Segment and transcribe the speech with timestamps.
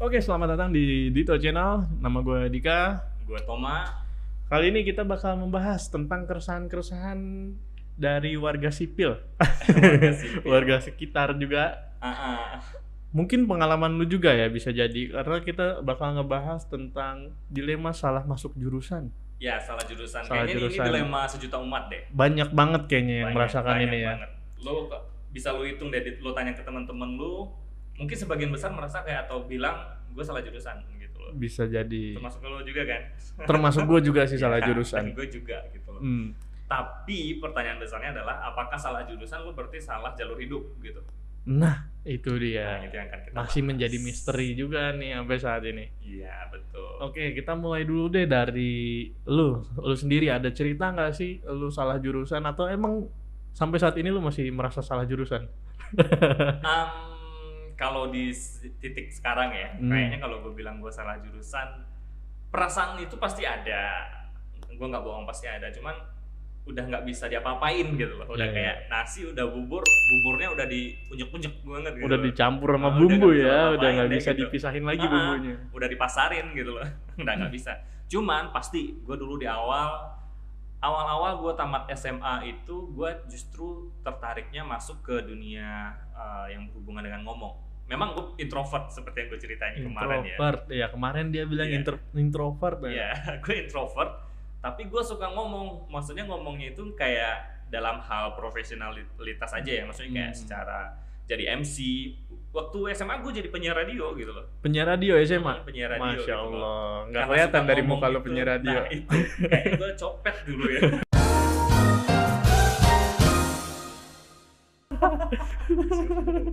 [0.00, 2.00] Oke, selamat datang di Dito Channel.
[2.00, 3.04] Nama gue Dika.
[3.22, 3.84] Gue Toma.
[4.48, 7.20] Kali ini kita bakal membahas tentang keresahan-keresahan
[7.94, 9.20] dari warga sipil.
[9.68, 10.48] Warga sipil.
[10.48, 11.92] warga sekitar juga.
[12.00, 12.58] Ah, ah.
[13.12, 18.56] Mungkin pengalaman lu juga ya bisa jadi karena kita bakal ngebahas tentang dilema salah masuk
[18.56, 19.10] jurusan.
[19.36, 20.24] Ya salah jurusan.
[20.24, 20.80] Salah Kayaknya jurusan.
[20.80, 22.08] ini dilema sejuta umat deh.
[22.08, 24.08] Banyak banget kayaknya yang Banyak- merasakan banyak ini ya.
[24.16, 24.30] banget.
[24.64, 24.72] Lo
[25.30, 27.46] bisa lo hitung deh, lo tanya ke teman-teman lu,
[28.00, 29.76] mungkin sebagian besar merasa kayak atau bilang
[30.10, 31.32] gue salah jurusan gitu loh.
[31.32, 32.16] Bisa jadi.
[32.16, 33.02] Termasuk lo juga kan?
[33.44, 35.12] Termasuk gue juga sih salah jurusan.
[35.12, 36.00] gue juga gitu loh.
[36.00, 36.32] Hmm.
[36.64, 41.02] Tapi pertanyaan besarnya adalah apakah salah jurusan lo berarti salah jalur hidup gitu?
[41.42, 42.84] Nah, itu Nah, dia.
[42.84, 43.68] itu yang akan kita Masih bahas.
[43.72, 45.84] menjadi misteri juga nih sampai saat ini.
[46.00, 46.90] Iya betul.
[47.00, 49.58] Oke, kita mulai dulu deh dari lu.
[49.74, 53.08] Lu sendiri ada cerita nggak sih lu salah jurusan atau emang
[53.50, 55.48] sampai saat ini lu masih merasa salah jurusan?
[56.62, 57.09] Am,
[57.80, 58.28] kalau di
[58.76, 59.88] titik sekarang ya, Hmm.
[59.88, 61.88] kayaknya kalau gue bilang gue salah jurusan,
[62.46, 64.04] perasaan itu pasti ada.
[64.68, 65.96] Gue nggak bohong pasti ada, cuman
[66.60, 68.28] udah nggak bisa diapa-apain gitu loh.
[68.28, 72.04] Udah Iya, kayak nasi udah bubur, buburnya udah diunjuk-unjuk banget gitu.
[72.04, 72.26] udah loh.
[72.26, 74.40] dicampur sama udah bumbu bisa ya, udah nggak bisa gitu.
[74.44, 75.54] dipisahin lagi Ah, bumbunya.
[75.72, 76.84] Udah dipasarin gitu loh,
[77.24, 77.72] udah nggak bisa.
[78.06, 80.20] Cuman pasti gue dulu di awal,
[80.78, 83.68] awal-awal gue tamat SMA itu gue justru
[84.00, 87.56] tertariknya masuk ke dunia uh, yang berhubungan dengan ngomong.
[87.90, 90.30] Memang gue introvert seperti yang gue ceritain kemarin ya.
[90.30, 90.86] Introvert, ya.
[90.88, 91.76] kemarin dia bilang Iya.
[91.76, 92.78] inter- introvert.
[92.80, 92.88] ya.
[92.88, 93.08] Iya,
[93.42, 94.10] gue introvert,
[94.60, 95.88] tapi gue suka ngomong.
[95.88, 99.84] Maksudnya ngomongnya itu kayak dalam hal profesionalitas aja ya.
[99.84, 100.38] Maksudnya kayak Hmm.
[100.38, 100.78] secara
[101.26, 101.76] jadi MC.
[102.50, 104.44] Waktu SMA gue jadi penyiar radio gitu loh.
[104.60, 105.52] Penyiar radio SMA.
[105.52, 106.46] Hmm, penyiar radio Masya gitu.
[106.46, 108.22] Allah, nggak kelihatan dari muka gitu.
[108.22, 108.76] penyiar radio.
[108.76, 110.80] Nah itu kayaknya gue copet dulu ya.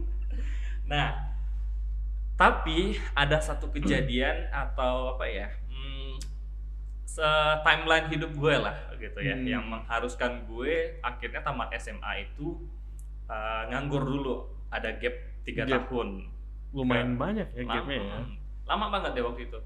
[0.87, 1.35] nah,
[2.33, 5.47] tapi ada satu kejadian atau apa ya?
[5.67, 6.15] Hmm,
[7.03, 9.45] se- timeline hidup gue lah gitu ya, Hmm.
[9.45, 12.61] yang mengharuskan gue akhirnya tamat SMA itu
[13.25, 14.35] uh, nganggur dulu,
[14.69, 15.87] ada gap tiga Gap.
[15.87, 16.27] tahun
[16.71, 18.19] Lumayan Kayak banyak ya lama, game-nya ya.
[18.67, 19.59] lama banget deh waktu itu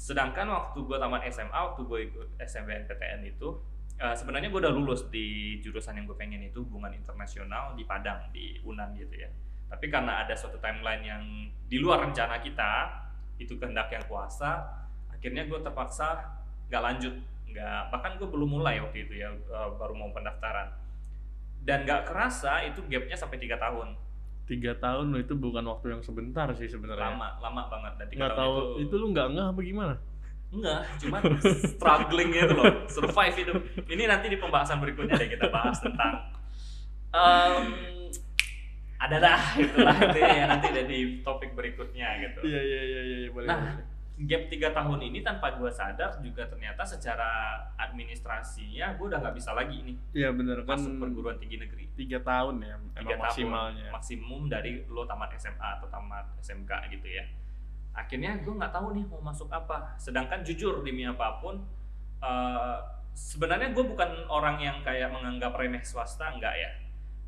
[0.00, 3.48] sedangkan waktu gue tamat SMA waktu gue ikut SMBNPTN itu
[3.94, 5.26] eh, sebenarnya gue udah lulus di
[5.60, 9.28] jurusan yang gue pengen itu hubungan internasional di Padang di Unan gitu ya
[9.70, 11.22] tapi karena ada suatu timeline yang
[11.70, 12.90] di luar rencana kita
[13.38, 14.66] itu kehendak yang kuasa
[15.08, 16.26] akhirnya gue terpaksa
[16.68, 17.14] nggak lanjut
[17.50, 20.74] nggak bahkan gue belum mulai waktu itu ya eh, baru mau pendaftaran
[21.62, 23.94] dan nggak kerasa itu gapnya sampai tiga tahun
[24.50, 27.14] Tiga tahun itu bukan waktu yang sebentar sih sebenarnya.
[27.14, 29.94] lama lama banget dan tiga Nggak tahun tahu itu, lu nggak ngeh apa gimana?
[30.50, 31.22] Enggak, cuman
[31.78, 33.62] struggling gitu loh, survive hidup.
[33.86, 36.34] Ini nanti di pembahasan berikutnya deh kita bahas tentang
[37.14, 37.62] em,
[39.00, 42.40] ada dah itulah itu ya nanti ada di topik berikutnya gitu.
[42.44, 43.48] Iya iya iya iya boleh.
[43.48, 43.88] Nah, boleh.
[44.20, 49.50] Gap tiga tahun ini tanpa gue sadar juga ternyata secara administrasinya gue udah nggak bisa
[49.50, 51.88] lagi nih Iya bener kan masuk perguruan tinggi negeri.
[51.96, 53.88] tiga tahun ya Tiga emang tahun maksimalnya.
[53.88, 57.24] maksimum dari lo tamat SMA atau tamat SMK gitu ya
[57.90, 61.64] akhirnya gue nggak tahu nih mau masuk apa sedangkan jujur demi apa pun
[62.20, 62.76] eh,
[63.10, 66.70] sebenarnya gue bukan orang yang kayak menganggap remeh swasta enggak ya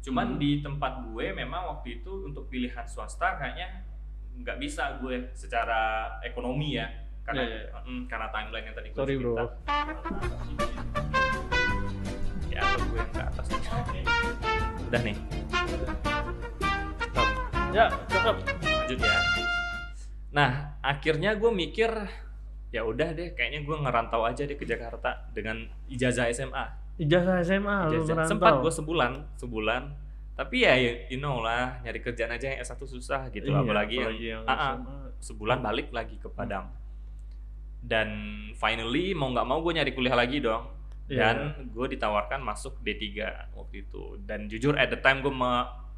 [0.03, 0.39] cuman Hmm.
[0.39, 3.87] di tempat gue memang waktu itu untuk pilihan swasta kayaknya
[4.35, 5.81] nggak bisa gue secara
[6.21, 6.91] ekonomi ya
[7.23, 7.79] karena Iya, iya.
[7.81, 9.31] mm, karena timeline yang tadi gue Sorry, bro.
[9.31, 9.45] cerita.
[12.51, 13.47] ya atau gue yang ke atas
[14.83, 15.17] udah nih
[17.73, 18.37] Ya cakep.
[18.61, 19.17] lanjut ya
[20.33, 20.51] nah
[20.83, 21.89] akhirnya gue mikir
[22.69, 27.77] ya udah deh kayaknya gue ngerantau aja deh ke Jakarta dengan ijazah SMA Ijazah SMA
[27.85, 28.15] lu Ijazah.
[28.15, 28.31] merantau.
[28.31, 29.83] sempat gue sebulan sebulan
[30.33, 30.73] tapi ya
[31.07, 34.79] you know lah nyari kerjaan aja yang S1 susah gitu Iya, apalagi, yang, yang ah.
[34.79, 34.97] SMA.
[35.21, 36.73] sebulan balik lagi ke Padang
[37.81, 38.09] dan
[38.55, 40.71] finally mau nggak mau gue nyari kuliah lagi dong
[41.05, 41.19] Iya.
[41.19, 41.37] dan
[41.69, 43.03] gue ditawarkan masuk D3
[43.53, 45.35] waktu itu dan jujur at the time gue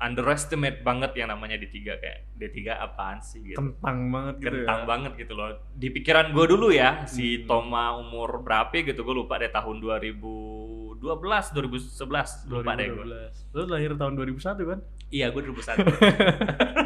[0.05, 4.87] underestimate banget yang namanya D3 kayak D3 apaan sih gitu kentang banget gitu kentang ya.
[4.87, 7.49] banget gitu loh di pikiran gue dulu ya si Hmm.
[7.49, 12.05] Toma umur berapa gitu gue lupa deh tahun 2012 2011
[12.47, 13.55] lupa deh gue 2012.
[13.55, 14.37] Lu lahir tahun 2001
[14.67, 14.81] kan?
[15.09, 15.89] iya gue 2001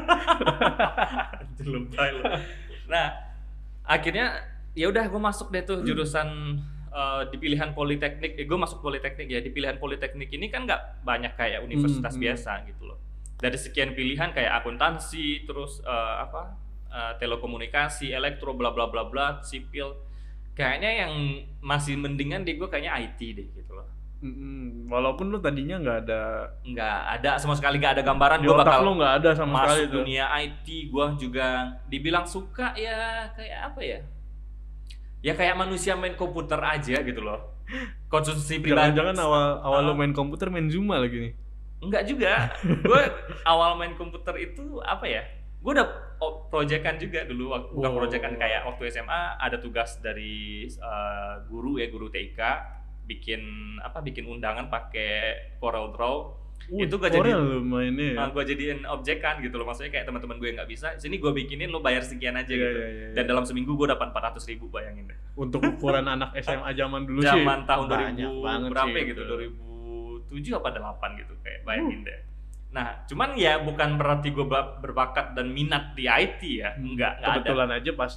[1.38, 2.22] Anjir, lupa lu.
[2.86, 3.06] nah
[3.84, 4.26] akhirnya
[4.72, 6.28] ya udah gue masuk deh tuh jurusan
[6.88, 11.02] eh, di pilihan politeknik eh, gue masuk politeknik ya di pilihan politeknik ini kan nggak
[11.02, 12.24] banyak kayak universitas Hmm, hmm.
[12.24, 12.98] biasa gitu loh
[13.38, 16.58] dari sekian pilihan kayak akuntansi terus eh, apa
[16.88, 19.94] eh, telekomunikasi elektro bla bla bla bla sipil
[20.52, 21.12] kayaknya yang
[21.60, 23.86] masih mendingan di gue kayaknya IT deh gitu loh
[24.18, 24.90] Mm-mm.
[24.90, 26.22] Walaupun lu tadinya nggak ada
[26.66, 29.86] nggak ada sama sekali nggak ada gambaran gue bakal lu nggak ada sama sekali masuk
[29.86, 29.96] tuh.
[30.02, 31.46] dunia IT gue juga
[31.86, 34.00] dibilang suka ya kayak apa ya
[35.22, 37.38] ya kayak manusia main komputer aja gitu loh
[38.08, 39.98] konsumsi pribadi Jangan-jangan awal awal lu Ah.
[39.98, 41.32] main komputer main Zuma lagi nih.
[41.78, 42.50] Enggak juga.
[42.64, 43.02] gue
[43.46, 45.22] awal main komputer itu apa ya?
[45.58, 45.88] Gue udah
[46.22, 47.98] oh, proyekan juga dulu waktu bukan wow.
[48.02, 52.40] proyekan kayak waktu SMA ada tugas dari uh, guru ya guru TIK
[53.08, 53.42] bikin
[53.80, 56.16] apa bikin undangan pakai Corel Draw.
[56.68, 57.32] Uh, itu gue jadi
[57.64, 58.06] mainnya.
[58.12, 58.18] Ya?
[58.20, 60.88] Ah, uh, gue jadiin objek kan gitu loh maksudnya kayak teman-teman gue yang nggak bisa
[61.00, 63.14] sini gue bikinin lo bayar sekian aja yeah, gitu yeah, yeah, yeah.
[63.16, 63.30] dan iya.
[63.30, 67.32] dalam seminggu gue dapat 400 ribu bayangin deh untuk ukuran anak SMA zaman dulu zaman
[67.32, 69.67] sih zaman tahun 2000 banget berapa ya sih, gitu 2000
[70.28, 72.08] tujuh apa delapan gitu kayak bayangin hmm.
[72.08, 72.20] deh
[72.68, 74.44] Nah, cuman ya bukan berarti gue
[74.84, 76.84] berbakat dan minat di IT ya, hmm.
[76.84, 77.80] enggak, enggak Kebetulan ada.
[77.80, 78.12] aja pas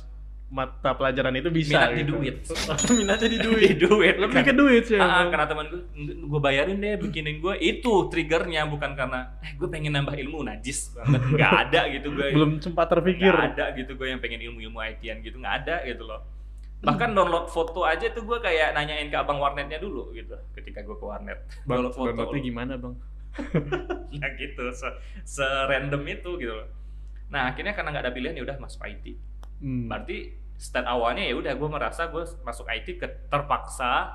[0.51, 1.95] mata pelajaran itu bisa minat gitu.
[1.95, 2.35] di duit.
[2.99, 3.63] Minatnya di duit.
[3.63, 4.15] di duit.
[4.19, 4.43] Lebih kan.
[4.43, 4.99] ke duit sih.
[4.99, 5.79] Ah, ah karena teman gue
[6.27, 10.91] gue bayarin deh bikinin gue itu triggernya bukan karena eh gue pengen nambah ilmu najis
[10.91, 11.23] banget.
[11.23, 12.27] Enggak ada gitu gue.
[12.35, 13.31] Belum sempat terpikir.
[13.31, 16.40] Enggak ada gitu gue yang pengen ilmu-ilmu IT-an gitu, enggak ada gitu loh
[16.81, 20.97] bahkan download foto aja tuh gue kayak nanyain ke abang warnetnya dulu gitu ketika gue
[20.97, 21.39] ke warnet.
[21.63, 22.09] Bang, download foto.
[22.09, 22.95] downloadnya gimana bang?
[24.11, 24.87] nah gitu se,
[25.23, 26.51] se random itu gitu.
[26.51, 26.67] Loh
[27.31, 29.05] nah akhirnya karena nggak ada pilihan ya udah masuk IT
[29.61, 29.85] Hmm.
[29.85, 34.09] berarti start awalnya ya udah gue merasa gue masuk IT ke terpaksa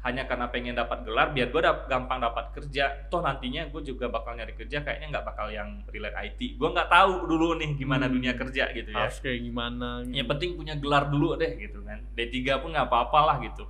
[0.00, 2.88] hanya karena pengen dapat gelar biar gue dap- gampang dapat kerja.
[3.06, 6.88] Toh nantinya gue juga bakal nyari kerja kayaknya nggak bakal yang relate IT gue nggak
[6.88, 8.14] tahu dulu nih gimana Hmm.
[8.14, 9.04] dunia kerja gitu ya.
[9.04, 10.00] Harus kayak gimana?
[10.02, 10.16] gitu.
[10.16, 12.00] yang penting punya gelar dulu deh gitu kan.
[12.10, 13.68] D3 pun nggak apa-apa lah gitu.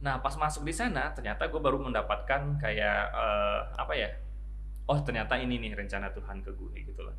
[0.00, 4.10] Nah pas masuk di sana ternyata gue baru mendapatkan kayak eh, apa ya?
[4.84, 7.16] Oh ternyata ini nih rencana Tuhan ke gue gitu loh.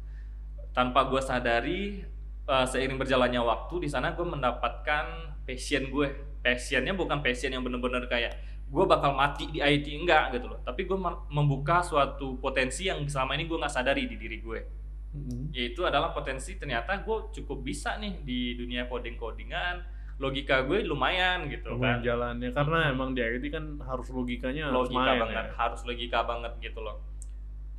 [0.72, 2.00] Tanpa gue sadari
[2.46, 5.06] eh, seiring berjalannya waktu di sana gue mendapatkan
[5.44, 6.08] passion gue
[6.46, 8.38] passionnya bukan passion yang bener-bener kayak
[8.70, 10.62] gue bakal mati di IT enggak gitu loh.
[10.62, 10.98] Tapi gue
[11.34, 14.62] membuka suatu potensi yang selama ini gue nggak sadari di diri gue.
[15.16, 15.48] Hmm.
[15.56, 19.80] yaitu adalah potensi ternyata gue cukup bisa nih di dunia coding codingan
[20.20, 22.04] logika gue lumayan gitu Lumayan kan.
[22.04, 25.54] jalannya karena emang di IT kan harus logikanya harus logika main banget ya.
[25.56, 27.00] harus logika banget gitu loh.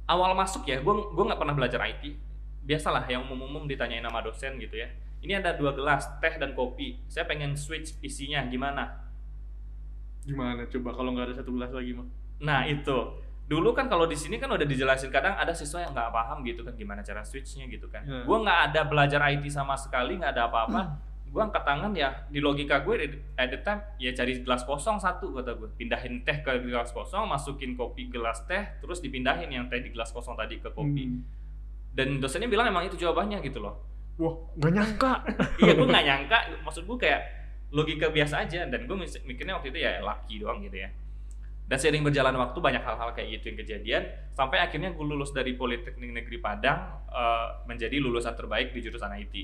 [0.08, 2.16] Awal masuk ya gue gue nggak pernah belajar IT
[2.64, 4.88] biasalah yang umum umum ditanyain sama dosen gitu ya
[5.22, 7.00] ini ada dua gelas teh dan kopi.
[7.08, 9.06] Saya pengen switch isinya gimana?
[10.26, 10.66] Gimana?
[10.68, 12.06] Coba kalau nggak ada satu gelas lagi mah?
[12.36, 13.24] nah itu.
[13.46, 16.66] Dulu kan kalau di sini kan udah dijelasin kadang ada siswa yang nggak paham gitu
[16.66, 18.02] kan gimana cara switchnya gitu kan.
[18.02, 18.26] Hmm.
[18.26, 20.82] gue nggak ada belajar IT sama sekali nggak ada apa-apa.
[21.30, 23.06] Gue angkat tangan ya di logika gue
[23.38, 27.30] at the time ya cari gelas kosong satu kata gue pindahin teh ke gelas kosong
[27.30, 31.06] masukin kopi gelas teh terus dipindahin yang teh di gelas kosong tadi ke kopi.
[31.06, 31.22] Hmm.
[31.96, 35.12] dan dosennya bilang emang itu jawabannya gitu loh Wah, nggak nyangka.
[35.62, 37.20] iya gue nggak nyangka maksud gue kayak
[37.68, 38.96] logika biasa aja dan gue
[39.26, 40.88] mikirnya waktu itu ya lucky doang gitu ya
[41.66, 44.02] dan seiring berjalan waktu banyak hal-hal kayak gitu yang kejadian
[44.32, 46.78] sampai akhirnya gue lulus dari Politeknik Negeri Padang
[47.10, 49.34] eh, menjadi lulusan terbaik di jurusan IT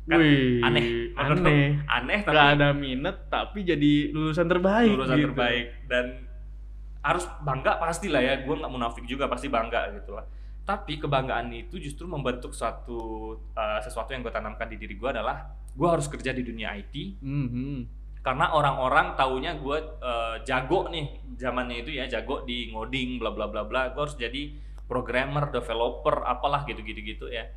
[0.00, 0.84] Kan Wih, aneh.
[1.14, 1.64] aneh.
[2.02, 4.90] aneh tapi Nggak ada minat tapi jadi lulusan terbaik.
[4.90, 5.26] lulusan gitu.
[5.30, 6.06] terbaik dan
[7.00, 10.26] harus bangga pasti lah ya gue nggak munafik juga pasti bangga gitu lah
[10.70, 13.00] tapi kebanggaan itu justru membentuk suatu
[13.50, 16.94] eh, sesuatu yang gue tanamkan di diri gue adalah gue harus kerja di dunia IT
[17.18, 17.78] Mhm.
[18.20, 23.46] karena orang-orang taunya gue eh, jago nih zamannya itu ya jago di ngoding bla bla
[23.46, 27.50] bla bla gue harus jadi programmer developer apalah gitu gitu gitu ya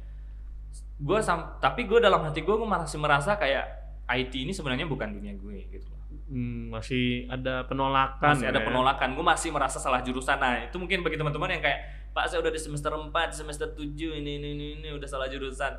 [0.96, 3.66] gue sam tapi gue dalam hati gue gue masih merasa kayak
[4.06, 5.90] IT ini sebenarnya bukan dunia gue gitu
[6.24, 8.34] Hmm, masih ada penolakan.
[8.34, 8.66] masih ada ya.
[8.66, 11.80] penolakan gue masih merasa salah jurusan nah itu mungkin bagi teman-teman yang kayak
[12.14, 15.74] pak saya udah di semester 4 semester 7 ini ini ini, ini udah salah jurusan.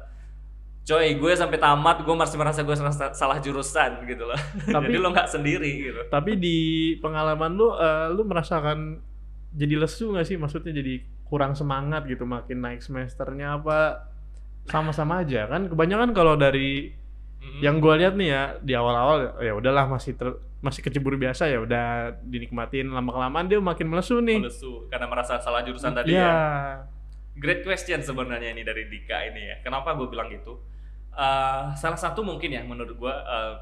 [0.84, 4.36] Coy gue sampai tamat gue masih merasa gue salah, jurusan gitu loh.
[4.74, 6.00] Tapi jadi lo nggak sendiri gitu.
[6.12, 6.58] Tapi di
[7.00, 9.00] pengalaman lu eh, lu merasakan
[9.54, 10.36] jadi lesu nggak sih?
[10.36, 14.10] Maksudnya jadi kurang semangat gitu makin naik semesternya apa?
[14.68, 15.72] Sama-sama aja kan?
[15.72, 16.92] Kebanyakan kalau dari
[17.40, 17.64] Mm-mm.
[17.64, 21.60] yang gue lihat nih ya di awal-awal ya udahlah masih ter, masih kecebur biasa ya
[21.60, 22.88] udah dinikmatin.
[22.88, 24.40] Lama kelamaan dia makin melesu nih.
[24.40, 26.34] Lesu karena merasa salah jurusan tadi ya ya.
[27.36, 29.56] Great question sebenarnya ini dari Dika ini ya.
[29.60, 30.56] Kenapa gue bilang gitu?
[31.12, 33.54] Eh, salah satu mungkin ya menurut gue eh,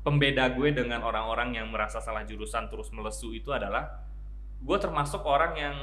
[0.00, 4.08] pembeda gue dengan orang-orang yang merasa salah jurusan terus melesu itu adalah
[4.56, 5.76] gue termasuk orang yang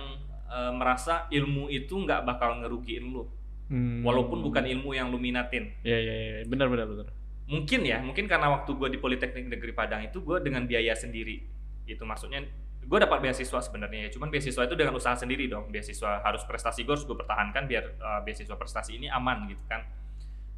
[0.50, 3.30] eh, merasa ilmu itu nggak bakal ngerugiin lu.
[3.64, 4.04] Hmm.
[4.04, 5.72] walaupun bukan ilmu yang lu minatin.
[5.88, 9.72] Ya ya ya benar benar benar mungkin ya mungkin karena waktu gue di Politeknik Negeri
[9.72, 11.44] Padang itu gue dengan biaya sendiri
[11.84, 12.48] gitu maksudnya
[12.80, 16.84] gue dapat beasiswa sebenarnya ya cuman beasiswa itu dengan usaha sendiri dong beasiswa harus prestasi
[16.84, 19.84] gue harus gue pertahankan biar uh, beasiswa prestasi ini aman gitu kan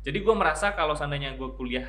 [0.01, 1.85] jadi gue merasa kalau seandainya gue kuliah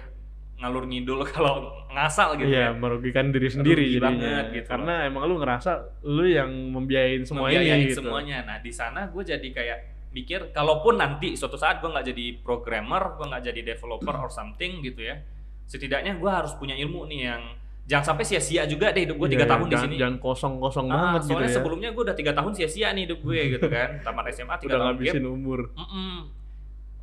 [0.56, 2.76] ngalur ngidul kalau ngasal gitu Iya, ya.
[2.76, 4.08] merugikan diri sendiri Rugi jadinya.
[4.08, 8.00] banget gitu Karena emang lu ngerasa lu yang membiayain semua Ngebiayain ini gitu.
[8.00, 8.36] semuanya.
[8.48, 9.78] Nah di sana gue jadi kayak
[10.16, 14.80] mikir, kalaupun nanti suatu saat gue nggak jadi programmer, gue nggak jadi developer or something
[14.80, 15.20] gitu ya,
[15.64, 17.42] setidaknya gue harus punya ilmu nih yang
[17.84, 19.94] jangan sampai sia-sia juga deh hidup gue tiga Iya, tahun di sini.
[19.94, 21.54] Jangan kosong-kosong Ah, banget gitu soalnya ya.
[21.54, 24.86] sebelumnya gue udah tiga tahun sia-sia nih hidup gue gitu kan, tamat SMA tiga tahun
[24.90, 25.60] ngabisin umur.
[25.70, 26.16] Mm-mm.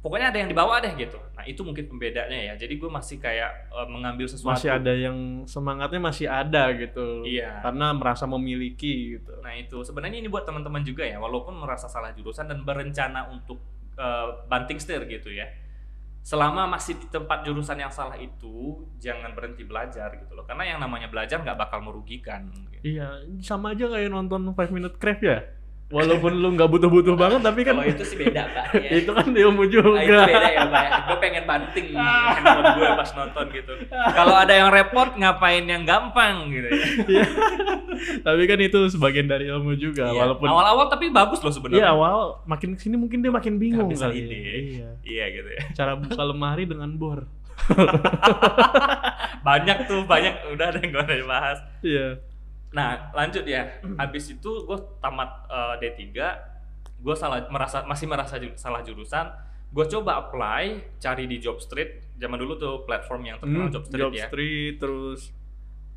[0.03, 1.15] Pokoknya ada yang dibawa deh gitu.
[1.31, 2.53] Nah itu mungkin pembedanya ya.
[2.59, 4.59] Jadi gue masih kayak eh, mengambil sesuatu.
[4.59, 7.23] Masih ada yang semangatnya masih ada gitu.
[7.23, 7.63] Iya.
[7.63, 9.39] Karena merasa memiliki gitu.
[9.39, 13.63] Nah itu sebenarnya ini buat teman-teman juga ya, walaupun merasa salah jurusan dan berencana untuk
[13.95, 15.47] eh, banting setir gitu ya.
[16.19, 20.43] Selama masih di tempat jurusan yang salah itu, jangan berhenti belajar gitu loh.
[20.43, 22.51] Karena yang namanya belajar nggak bakal merugikan.
[22.71, 22.99] Gitu.
[22.99, 25.62] Iya, sama aja kayak nonton 5 Minute Craft ya.
[25.93, 28.65] Walaupun lu nggak butuh-butuh banget tapi kan Kalau itu sih beda pak.
[28.83, 28.89] Ya.
[28.97, 29.93] itu kan ilmu juga.
[29.93, 30.85] Nah, itu beda ya pak.
[31.05, 33.73] Gue pengen banting handphone gue pas nonton gitu.
[33.91, 36.81] Kalau ada yang repot, ngapain yang gampang gitu ya.
[37.05, 37.23] Iya.
[38.19, 40.17] tapi kan itu sebagian dari ilmu juga Iya.
[40.19, 41.85] walaupun awal-awal tapi bagus loh Iya sebenarnya.
[41.87, 44.17] awal makin ke sini mungkin dia makin bingung kali.
[44.19, 44.37] ide.
[44.73, 44.89] Iya.
[45.03, 45.61] Iya gitu ya.
[45.73, 47.29] Cara buka lemari dengan bor.
[49.39, 51.59] Banyak tuh, banyak udah ada yang gak ada yang bahas.
[51.81, 52.07] Iya.
[52.73, 53.69] Nah, lanjut ya.
[53.95, 56.01] Habis itu gue tamat eh, D3,
[56.97, 59.29] gue salah merasa masih merasa ju- salah jurusan.
[59.69, 60.63] Gue coba apply,
[60.97, 62.13] cari di Jobstreet.
[62.15, 64.25] Zaman dulu tuh platform yang terkenal Hmm, Jobstreet job ya.
[64.25, 65.21] street terus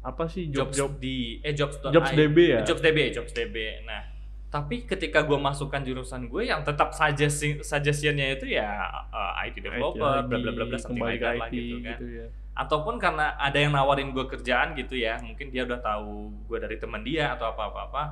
[0.00, 2.60] apa sih job Jobs job di eh jobs Jobs DB ya?
[2.62, 3.56] Jobs DB, Jobs DB.
[3.82, 4.06] Nah,
[4.46, 8.70] tapi ketika gue masukkan jurusan gue yang tetap suggesti suggestionnya itu ya
[9.10, 11.90] eh, IT developer, bla bla bla bla something like that lah gitu kan.
[11.92, 12.26] gitu ya.
[12.56, 16.80] Ataupun karena ada yang nawarin gue kerjaan gitu ya, mungkin dia udah tahu gue dari
[16.80, 18.02] teman dia atau apa apa apa.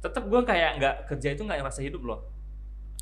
[0.00, 2.20] Tetap gue kayak nggak kerja itu nggak ngerasa hidup loh.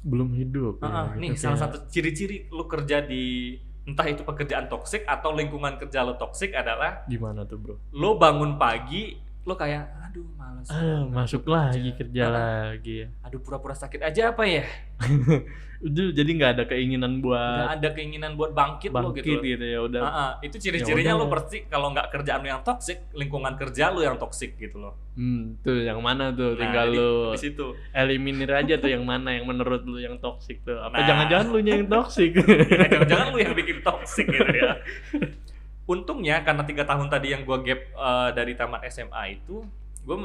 [0.02, 0.82] Belum hidup.
[0.82, 5.02] ya, Heeh, gitu nih kayak- salah satu ciri-ciri lu kerja di entah itu pekerjaan toksik
[5.06, 7.74] atau lingkungan kerja lo toksik adalah gimana tuh bro?
[7.90, 13.08] lo bangun pagi lo kayak aduh males banget masuk kerja." lagi kerja lagi ya.
[13.22, 14.64] aduh pura-pura sakit aja apa ya
[15.82, 20.00] jadi nggak ada keinginan buat ada keinginan buat bangkit, lo bangkit gitu gitu, ya udah.
[20.00, 21.34] Ah, ah, itu ciri-cirinya Ya lo udah.
[21.34, 25.60] pasti kalau nggak kerjaan lo yang toksik lingkungan kerja lo yang toksik gitu loh Hmm,
[25.60, 26.56] tuh yang mana tuh?
[26.56, 27.04] Nah, Tinggal di
[27.36, 30.80] situ eliminir aja tuh yang mana yang menurut lu yang toksik tuh.
[30.80, 31.04] Apa Nah.
[31.04, 32.32] jangan-jangan lu yang toksik?
[32.72, 34.72] Ya, jangan-jangan lu yang bikin toxic gitu ya.
[35.92, 39.60] Untungnya karena tiga tahun tadi yang gue gap eh, dari tamat SMA itu,
[40.02, 40.16] gue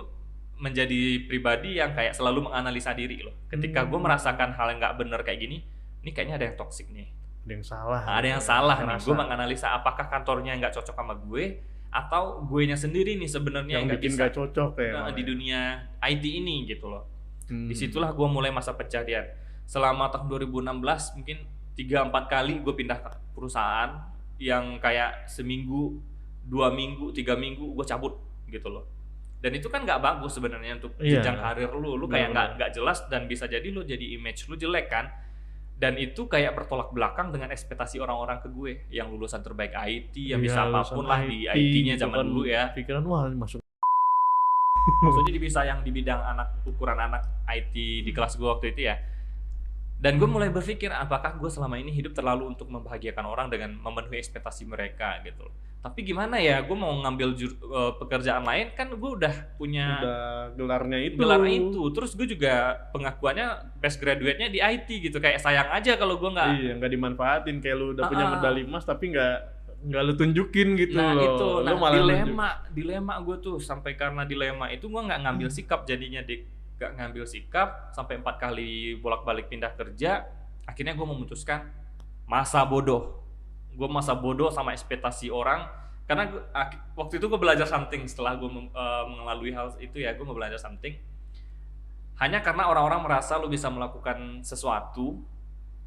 [0.57, 3.35] menjadi pribadi yang kayak selalu menganalisa diri loh.
[3.45, 4.05] Ketika gue Hmm.
[4.07, 5.57] merasakan hal yang nggak bener kayak gini,
[6.01, 7.11] ini kayaknya ada yang toxic nih.
[7.43, 8.01] ada yang salah.
[8.03, 8.97] Nah, ada yang salah nih.
[8.99, 13.87] Gue menganalisa apakah kantornya nggak cocok sama gue atau gue nya sendiri nih sebenarnya yang
[13.87, 14.91] yang nggak bikin bisa gak cocok ya.
[14.91, 15.59] nah, di dunia
[16.03, 17.07] IT ini gitu loh.
[17.47, 17.71] Hmm.
[17.71, 19.23] Di situlah gue mulai masa pencarian.
[19.63, 21.37] Selama tahun 2016 mungkin
[21.79, 23.95] 3-4 kali gue pindah ke perusahaan
[24.37, 25.97] yang kayak seminggu,
[26.43, 28.13] dua minggu, tiga minggu gue cabut
[28.47, 28.85] gitu loh.
[29.37, 31.21] Dan itu kan nggak bagus sebenarnya untuk Iya.
[31.21, 31.93] jenjang karir lu.
[31.93, 35.09] Lu kayak nggak nggak jelas dan bisa jadi lu jadi image lu jelek kan.
[35.77, 40.41] Dan itu kayak bertolak belakang dengan ekspektasi orang-orang ke gue yang lulusan terbaik IT, yang
[40.41, 42.25] Iya, bisa apa pun lah di IT IT-nya gitu zaman kan.
[42.25, 42.63] dulu ya.
[42.73, 43.61] Pikiran wah masuk
[44.97, 48.87] maksudnya di bisa yang di bidang anak ukuran anak IT di kelas gue waktu itu
[48.87, 48.97] ya
[49.97, 54.17] dan gue mulai berpikir apakah gue selama ini hidup terlalu untuk membahagiakan orang dengan memenuhi
[54.17, 55.49] ekspektasi mereka gitu
[55.79, 60.21] tapi gimana ya gue mau ngambil jur- eh, pekerjaan lain kan gue udah punya udah
[60.53, 61.15] gelarnya itu.
[61.15, 62.53] gelar itu terus gue juga
[62.91, 67.57] pengakuannya best graduate-nya di IT gitu kayak sayang aja kalau gue nggak Iya, nggak dimanfaatin
[67.57, 68.33] kayak lu udah punya Ah, ah.
[68.35, 69.35] medali emas tapi nggak
[69.79, 71.23] nggak lu tunjukin gitu nah loh.
[71.23, 75.25] itu Lu nah malah dilema dilema gue tuh sampai karena dilema itu gue nggak Hmm.
[75.29, 80.29] ngambil sikap jadinya dik nggak ngambil sikap sampai empat kali bolak balik pindah kerja
[80.67, 81.71] akhirnya gue memutuskan
[82.27, 83.23] masa bodoh.
[83.73, 85.63] Gue masa bodoh sama ekspektasi orang.
[86.03, 90.23] Karena gua- ak- waktu itu gue belajar something setelah gue mengalami hal itu ya gue
[90.27, 90.91] belajar something.
[92.17, 95.21] Hanya karena orang-orang merasa lo bisa melakukan sesuatu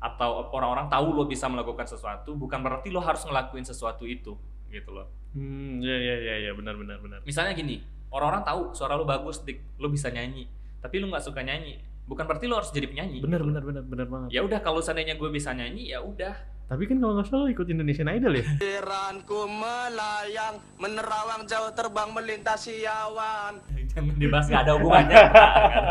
[0.00, 4.32] atau orang-orang tahu lo bisa melakukan sesuatu bukan berarti lo harus ngelakuin sesuatu itu
[4.72, 5.10] gitu loh.
[5.36, 7.18] Hmm, ya ya ya ya benar benar benar.
[7.22, 9.76] misalnya gini orang-orang tahu suara lo bagus dik.
[9.76, 10.46] Lo bisa nyanyi
[10.80, 13.68] tapi lo nggak suka nyanyi bukan berarti lo harus jadi penyanyi Benar gitu benar loh.
[13.70, 14.28] benar benar banget.
[14.32, 16.34] ya udah kalau seandainya gue bisa nyanyi ya udah
[16.66, 18.46] Tapi kan kalau nggak salah lu ikut Indonesian Idol ya?
[18.46, 23.58] Pikiranku melayang, menerawang jauh terbang melintasi awan.
[23.90, 25.18] jangan dibahas nggak ada hubungannya.
[25.18, 25.34] Nggak
[25.74, 25.90] ada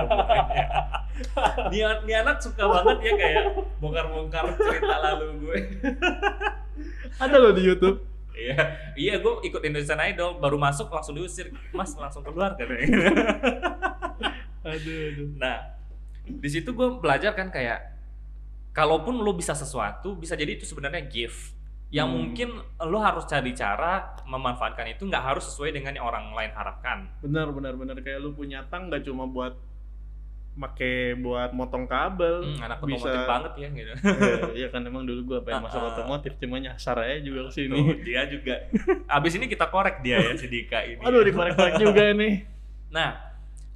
[1.67, 3.43] hubungannya anak suka banget ya kayak
[3.77, 5.57] bongkar-bongkar cerita lalu gue
[7.19, 7.97] Ada loh di YouTube.
[8.31, 8.55] iya
[8.95, 12.87] iya gue ikut Indonesian Idol baru masuk langsung diusir mas langsung keluar katanya
[14.69, 15.27] Aduh aduh.
[15.35, 15.57] Nah,
[16.25, 17.79] di situ gue belajar kan kayak
[18.71, 21.57] kalaupun lo bisa sesuatu, bisa jadi itu sebenarnya gift.
[21.89, 22.21] yang Hmm.
[22.21, 22.49] mungkin
[22.85, 27.49] lo harus cari cara memanfaatkan itu nggak harus sesuai dengan yang orang lain harapkan benar
[27.49, 29.57] benar benar kayak lu punya tang nggak cuma buat
[30.53, 33.93] make buat motong kabel hmm, anak bisa otomotif banget ya gitu
[34.61, 37.79] Iya kan emang dulu gua pengen masuk otomotif cuma nyasar aja juga ke sini.
[38.05, 38.55] Dia juga
[39.09, 42.45] abis ini kita korek dia ya si Dika ini Aduh dikorek-korek juga nih.
[42.93, 43.28] Nah,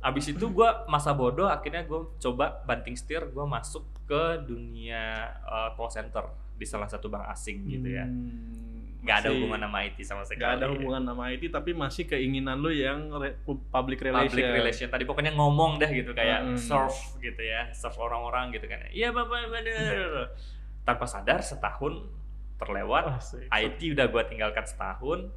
[0.04, 5.04] abis itu gue masa bodoh, akhirnya gue coba banting setir, gue masuk ke dunia
[5.42, 8.04] uh, call center di salah satu bank asing gitu ya.
[8.04, 10.40] Hmm, Nggak ada hubungan sama IT sama sekali.
[10.40, 13.36] nggak ada hubungan sama IT tapi masih keinginan lu yang re-
[13.70, 14.28] public relation.
[14.30, 16.56] Public relation tadi pokoknya ngomong deh gitu kayak Hmm.
[16.58, 18.80] serve gitu ya, serve orang-orang gitu kan.
[18.90, 20.32] Iya bapak bener.
[20.86, 22.04] Tanpa sadar setahun
[22.56, 23.48] terlewat, Asik.
[23.50, 25.32] IT udah gue tinggalkan setahun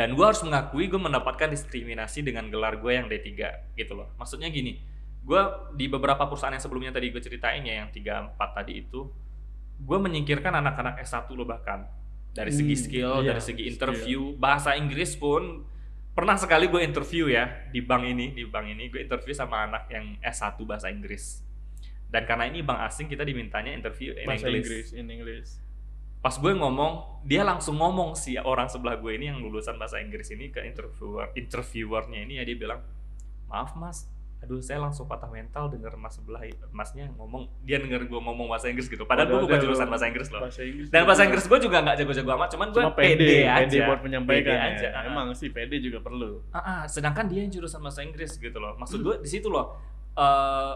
[0.00, 3.28] dan gue harus mengakui gue mendapatkan diskriminasi dengan gelar gue yang D3
[3.76, 4.08] gitu loh.
[4.16, 4.80] Maksudnya gini
[5.20, 5.42] gue
[5.76, 9.12] di beberapa perusahaan yang sebelumnya tadi gue ceritain ya yang 3 4 tadi itu
[9.76, 11.84] gue menyingkirkan anak-anak S1 loh bahkan.
[12.32, 13.72] Dari segi Hmm, skill iya, dari segi skill.
[13.76, 14.20] interview.
[14.40, 15.68] Bahasa Inggris pun
[16.16, 18.88] pernah sekali gue interview ya di bank ini di bank ini.
[18.88, 21.44] Gue interview sama anak yang S1 bahasa Inggris.
[22.08, 24.64] Dan karena ini bank asing kita dimintanya interview in bahasa English.
[24.64, 25.50] Inggris, in English.
[26.20, 30.28] Pas gue ngomong dia langsung ngomong si orang sebelah gue ini yang lulusan bahasa Inggris
[30.32, 32.80] ini ke interviewer interviewernya ini ya dia bilang
[33.48, 34.04] maaf mas
[34.40, 36.40] aduh saya langsung patah mental denger mas sebelah
[36.72, 40.32] masnya ngomong dia denger gue ngomong bahasa Inggris gitu padahal gue bukan jurusan bahasa Inggris
[40.32, 40.88] loh Bahasa Inggris.
[40.88, 43.78] dan bahasa Inggris gue juga nggak jago-jago amat cuman gue cuma pede, pede, aja pede
[43.84, 44.68] buat menyampaikan Pede ya.
[44.72, 45.02] aja ah.
[45.12, 46.40] Emang sih pede juga perlu.
[46.56, 48.72] Ah, ah, sedangkan dia yang jurusan bahasa Inggris gitu loh.
[48.72, 48.80] Hmm.
[48.80, 49.76] Maksud gue di situ loh
[50.16, 50.72] eh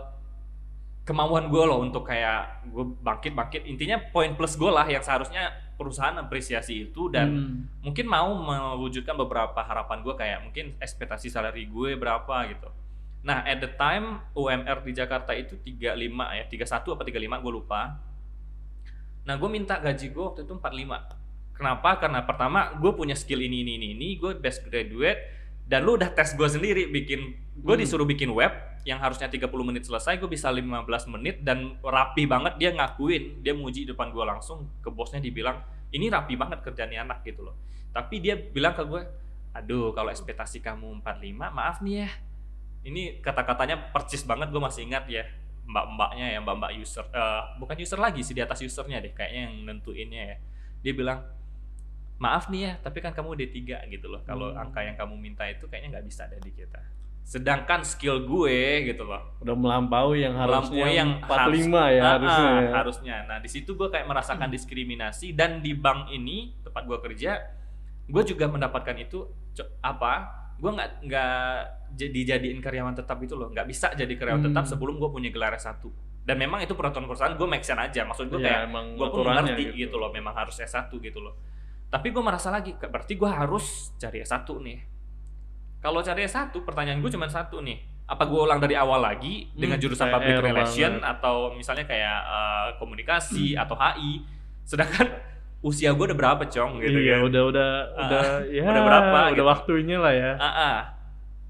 [1.04, 3.62] kemauan gue loh untuk kayak gue bangkit bangkit.
[3.68, 7.56] Intinya poin plus gue lah yang seharusnya perusahaan apresiasi itu dan Hmm.
[7.84, 12.73] mungkin mau mewujudkan beberapa harapan gue kayak mungkin ekspektasi salary gue berapa gitu.
[13.25, 15.96] Nah, at the time UMR di Jakarta itu 35
[16.37, 17.80] ya, 31 apa 35 gue lupa.
[19.25, 21.00] Nah, gue minta gaji gue waktu itu 45.
[21.54, 21.96] Kenapa?
[21.96, 25.20] Karena pertama gue punya skill ini ini ini ini, gue best graduate
[25.64, 27.20] dan lu udah tes gue sendiri bikin
[27.56, 27.80] gue Hmm.
[27.80, 28.52] disuruh bikin web
[28.85, 30.85] yang harusnya 30 menit selesai gue bisa 15
[31.17, 36.12] menit dan rapi banget dia ngakuin dia muji depan gue langsung ke bosnya dibilang ini
[36.12, 37.57] rapi banget kerjanya anak gitu loh.
[37.97, 39.00] Tapi dia bilang ke gue
[39.57, 42.11] aduh kalau ekspektasi kamu 45 maaf nih ya.
[42.85, 45.25] Ini kata-katanya percis banget gue masih ingat ya
[45.65, 49.54] mbak-mbaknya ya mbak-mbak user eh, bukan user lagi sih di atas usernya deh kayaknya yang
[49.65, 50.37] nentuinnya ya.
[50.85, 51.25] Dia bilang
[52.21, 54.21] maaf nih ya tapi kan kamu D3 gitu loh.
[54.28, 54.61] Kalau Hmm.
[54.69, 56.85] angka yang kamu minta itu kayaknya nggak bisa ada di kita
[57.25, 62.13] sedangkan skill gue gitu loh Udah melampaui yang harusnya Melampaui yang 45 harus- ya Ah,
[62.13, 62.45] harusnya.
[62.45, 62.71] ya.
[62.75, 63.17] harusnya.
[63.25, 67.41] Nah di situ gue kayak merasakan diskriminasi dan di bank ini tempat gue kerja,
[68.04, 69.25] gue juga mendapatkan itu
[69.80, 70.13] apa?
[70.54, 71.37] Gue nggak nggak
[71.93, 74.49] jadi dijadiin karyawan tetap itu loh, nggak bisa jadi karyawan Hmm.
[74.50, 75.80] tetap sebelum gue punya gelar S1
[76.21, 79.25] Dan memang itu peraturan perusahaan gue make sense aja, maksud gue Iya, kayak gue pun
[79.25, 79.97] ngerti gitu.
[79.97, 81.37] loh, memang harus S1 gitu loh.
[81.87, 84.78] Tapi gue merasa lagi, berarti gue harus cari S1 nih.
[85.84, 87.76] Kalau cari S1, pertanyaan gue cuma satu nih.
[88.04, 91.12] Apa gue ulang dari awal lagi dengan Hmm, jurusan PR public relation banget.
[91.12, 94.25] atau misalnya kayak eh, komunikasi atau HI.
[94.62, 95.12] Sedangkan
[95.62, 97.28] usia gue udah berapa, Cong gitu iya, kan.
[97.28, 98.23] udah udah Ah, udah
[98.56, 99.44] ya udah berapa udah gitu.
[99.44, 100.32] waktunya lah ya.
[100.36, 100.76] Ah, ah.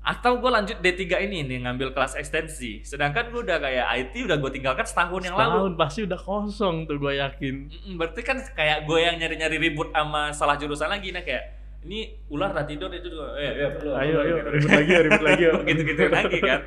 [0.05, 2.83] Atau gue lanjut D3 ini nih ngambil kelas ekstensi.
[2.83, 5.49] Sedangkan gue udah kayak IT udah gue tinggalkan setahun yang lalu.
[5.65, 7.55] Setahun pasti udah kosong tuh gue yakin.
[7.97, 12.51] Berarti kan kayak gue yang nyari-nyari ribut sama salah jurusan lagi nah kayak ini ular
[12.51, 14.49] udah tidur itu juga eh, eh, belum, Ayo ayo gitu.
[14.51, 15.43] ribut lagi ribut lagi.
[15.43, 15.55] yuk.
[15.69, 16.61] gitu-gitu lagi kan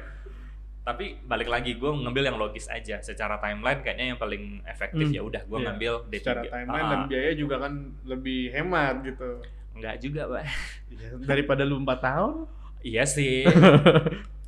[0.79, 5.11] tapi balik lagi gue ngambil yang logis aja secara timeline kayaknya yang paling efektif Hmm,
[5.11, 5.65] ya udah gue iya.
[5.67, 9.29] ngambil D3 Secara timeline dan Ah, biaya juga kan lebih hemat gitu.
[9.73, 10.43] enggak juga pak
[10.87, 12.33] Ya, daripada lu 4 tahun.
[12.81, 13.43] iya sih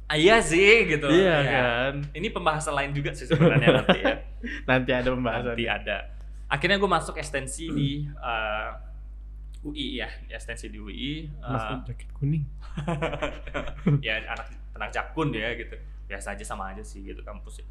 [0.06, 1.52] Ah, iya sih gitu Iya Ya.
[1.52, 1.94] kan.
[2.14, 4.16] ini pembahasan lain juga sih sebenarnya nanti ya
[4.70, 5.44] Nanti ada pembahasan.
[5.52, 5.98] nanti ada
[6.48, 8.70] akhirnya gue masuk ekstensi di uh,
[9.60, 12.48] UI ya ekstensi di UI Mas uh, jaket kuning.
[14.06, 15.76] ya anak anak jakun ya gitu
[16.08, 17.68] biasa aja sama aja sih gitu kampus ya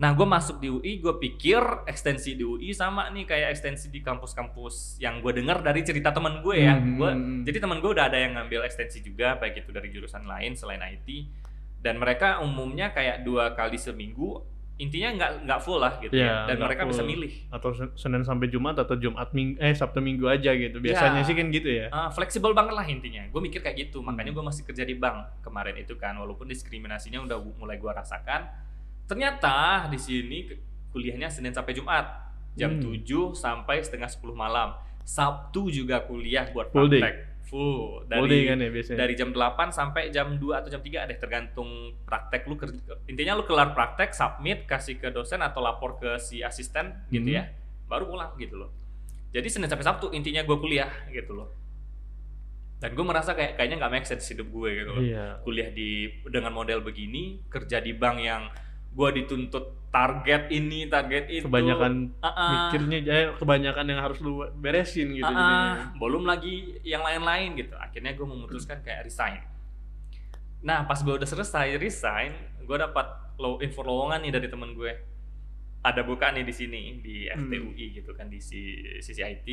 [0.00, 4.00] nah gue masuk di UI gue pikir ekstensi di UI sama nih kayak ekstensi di
[4.00, 6.96] kampus-kampus yang gue dengar dari cerita teman gue ya Hmm.
[6.96, 7.10] gue
[7.44, 10.80] jadi teman gue udah ada yang ngambil ekstensi juga baik itu dari jurusan lain selain
[10.80, 11.08] IT
[11.84, 14.40] dan mereka umumnya kayak dua kali seminggu
[14.80, 17.10] intinya nggak nggak full lah gitu Iya, ya dan nggak mereka bisa full.
[17.10, 20.76] milih Atau Sen- Senin sampai Jumat atau Jumat minggu eh Sabtu Minggu aja gitu.
[20.78, 21.26] Biasanya Ya.
[21.26, 21.86] sih kan gitu ya.
[21.90, 23.22] Ah, fleksibel banget lah intinya.
[23.26, 24.08] Gue mikir kayak gitu, Hmm.
[24.08, 28.48] makanya gue masih kerja di bank kemarin itu kan, walaupun diskriminasinya udah mulai gue rasakan.
[29.06, 29.54] Ternyata
[29.86, 30.38] di sini
[30.88, 32.06] kuliahnya Senin sampai Jumat,
[32.52, 32.82] jam Hmm.
[32.82, 34.74] 7 sampai setengah 10 malam.
[35.02, 37.29] Sabtu juga kuliah buat praktek.
[37.50, 38.06] Full.
[38.06, 38.98] Day kan ya biasanya.
[39.00, 41.66] dari jam 8 sampai jam 2 atau jam 3 deh tergantung
[42.00, 42.78] praktek lu kerja.
[43.04, 47.36] Intinya lu kelar praktek, submit, kasih ke dosen atau lapor ke si asisten gitu Hmm.
[47.36, 47.44] ya.
[47.84, 48.70] Baru pulang gitu loh.
[49.28, 51.54] jadi Senin sampai Sabtu intinya gue kuliah gitu loh
[52.76, 55.38] dan gue merasa kayak kayaknya nggak make sense hidup gue gitu loh Iya.
[55.40, 55.90] kuliah di
[56.24, 58.50] dengan model begini kerja di bank yang
[58.90, 62.50] gue dituntut target ini target itu Kebanyakan Ah, ah.
[62.68, 65.30] mikirnya eh, kebanyakan yang harus lu beresin gitu ah.
[65.30, 65.62] jadinya.
[65.96, 69.42] belum lagi yang lain-lain gitu akhirnya gue memutuskan kayak resign
[70.60, 74.92] nah pas gue udah selesai resign gue dapat low info lowongan nih dari temen gue
[75.80, 77.48] ada buka nih di sini di Hmm.
[77.48, 79.48] FTUI gitu kan di si- sisi IT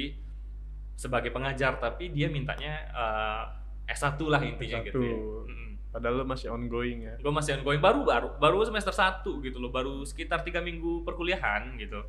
[0.93, 3.43] sebagai pengajar tapi dia mintanya eh,
[3.89, 4.85] S1 lah intinya S1.
[4.85, 5.15] gitu ya.
[5.15, 5.69] Mm-mm.
[5.97, 7.17] Padahal lu masih ongoing ya.
[7.17, 7.81] gue masih ongoing.
[7.81, 9.73] Baru baru baru semester 1 gitu loh.
[9.73, 12.05] Baru sekitar tiga minggu perkuliahan gitu.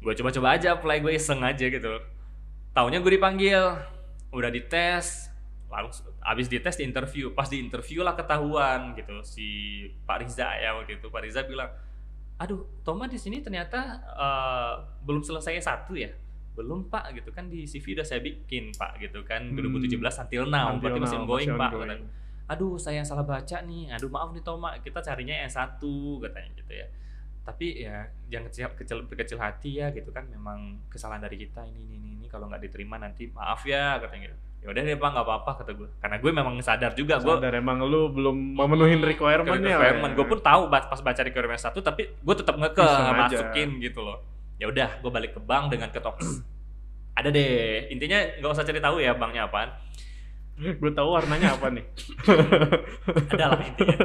[0.00, 2.00] Gue coba-coba aja apply gue iseng aja gitu
[2.74, 3.60] taunya gue dipanggil.
[4.30, 5.30] Udah dites.
[5.70, 9.22] Langsung abis dites di interview pas di interview lah ketahuan gitu.
[9.22, 9.46] Si
[10.06, 11.06] Pak Riza ya waktu itu.
[11.10, 11.70] Pak Riza bilang
[12.40, 16.10] aduh Toma di sini ternyata eh, belum selesai satu ya?
[16.58, 17.14] Belum pak.
[17.14, 19.50] Gitu kan di CV udah saya bikin pak gitu kan.
[19.50, 19.58] Hmm.
[19.58, 20.74] 2017 until now.
[20.74, 22.02] Until berarti masih now, ongoing pak ongoing.
[22.50, 23.94] Aduh saya yang salah baca nih.
[23.94, 26.86] Aduh maaf nih Toma kita carinya yang satu katanya gitu ya.
[27.46, 31.86] Tapi ya jangan kecil, kecil berkecil hati ya gitu kan memang kesalahan dari kita ini
[31.86, 34.36] ini ini, ini kalau nggak diterima nanti maaf ya katanya gitu.
[34.60, 37.54] Ya udah deh pak nggak apa-apa kata gue karena gue memang sadar juga gue Sadar
[37.56, 39.56] emang lu belum memenuhi requirement-nya.
[39.56, 40.12] lah requirement.
[40.12, 40.16] Ya.
[40.20, 43.14] gue pun tahu pas baca requirement satu tapi gue tetap ngeke aja.
[43.14, 44.20] masukin gitu loh.
[44.60, 46.18] Ya udah gue balik ke bank dengan ketok.
[47.18, 47.88] Ada deh.
[47.88, 49.70] Intinya nggak usah cari tahu ya banknya apaan
[50.80, 51.84] gue tahu warnanya apa nih.
[53.34, 53.96] ada lah intinya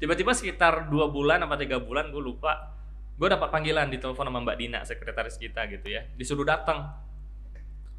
[0.00, 2.72] tiba-tiba sekitar dua bulan apa tiga bulan gue lupa
[3.20, 6.88] gue dapat panggilan di telepon sama Mbak Dina sekretaris kita gitu ya disuruh datang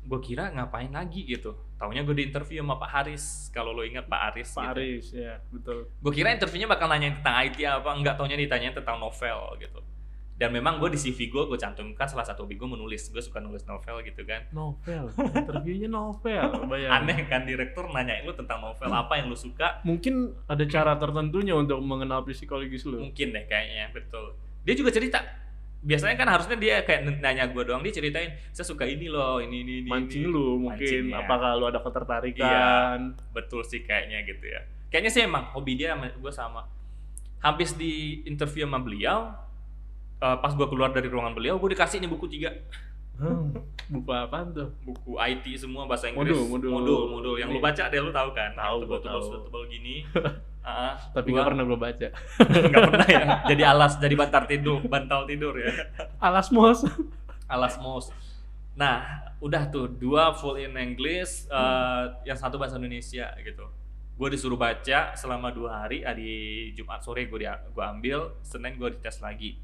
[0.01, 4.09] gue kira ngapain lagi gitu taunya gue di interview sama Pak Haris kalau lo ingat
[4.09, 4.73] Pak Haris Pak gitu.
[4.73, 5.93] Aris ya, betul.
[5.93, 9.77] gue kira interviewnya bakal nanya tentang IT apa enggak taunya ditanya tentang novel gitu
[10.41, 13.37] dan memang gue di CV gue gue cantumkan salah satu hobi gue menulis gue suka
[13.37, 17.05] nulis novel gitu kan Novel, interviewnya novel, bayang.
[17.05, 21.53] aneh kan direktur nanyain lu tentang novel apa yang lu suka Mungkin ada cara tertentunya
[21.53, 22.97] untuk mengenal psikologis lu.
[22.97, 24.33] mungkin deh kayaknya betul
[24.65, 25.21] dia juga cerita
[25.85, 29.61] biasanya kan harusnya dia kayak nanya gue doang dia ceritain saya suka ini loh ini
[29.61, 31.21] ini ini Mancing ini." lu mungkin Mancing, ya.
[31.21, 33.13] apakah lu ada ketertarikan.
[33.29, 36.61] betul sih kayaknya gitu ya kayaknya sih emang hobi dia sama gue sama
[37.45, 39.33] habis di interview sama beliau
[40.21, 42.53] eh, pas gue keluar dari ruangan beliau gue dikasih ini buku tiga.
[43.17, 43.53] Hmm,
[43.93, 44.69] buku apaan tuh?
[44.81, 46.33] buku IT semua bahasa Inggris.
[46.33, 47.01] Modul, modul.
[47.11, 47.65] modul, yang lu Ini.
[47.65, 48.51] baca deh lu tahu kan?
[48.53, 49.43] Tahu, tebel gua tebel tahu.
[49.49, 49.95] tebel gini.
[50.61, 52.07] Ah, Tapi gua- nggak pernah gue baca.
[52.69, 53.23] nggak pernah ya?
[53.49, 55.73] Jadi alas jadi bantal tidur bantal tidur ya?
[56.21, 56.85] Alas mos.
[57.49, 58.13] alas mouse
[58.71, 59.03] nah
[59.43, 63.65] udah tuh dua full in English eh, yang satu bahasa Indonesia gitu.
[64.15, 66.29] Gue disuruh baca selama dua hari ah, di
[66.71, 69.57] Jumat sore gue gue ambil Senin gue dites lagi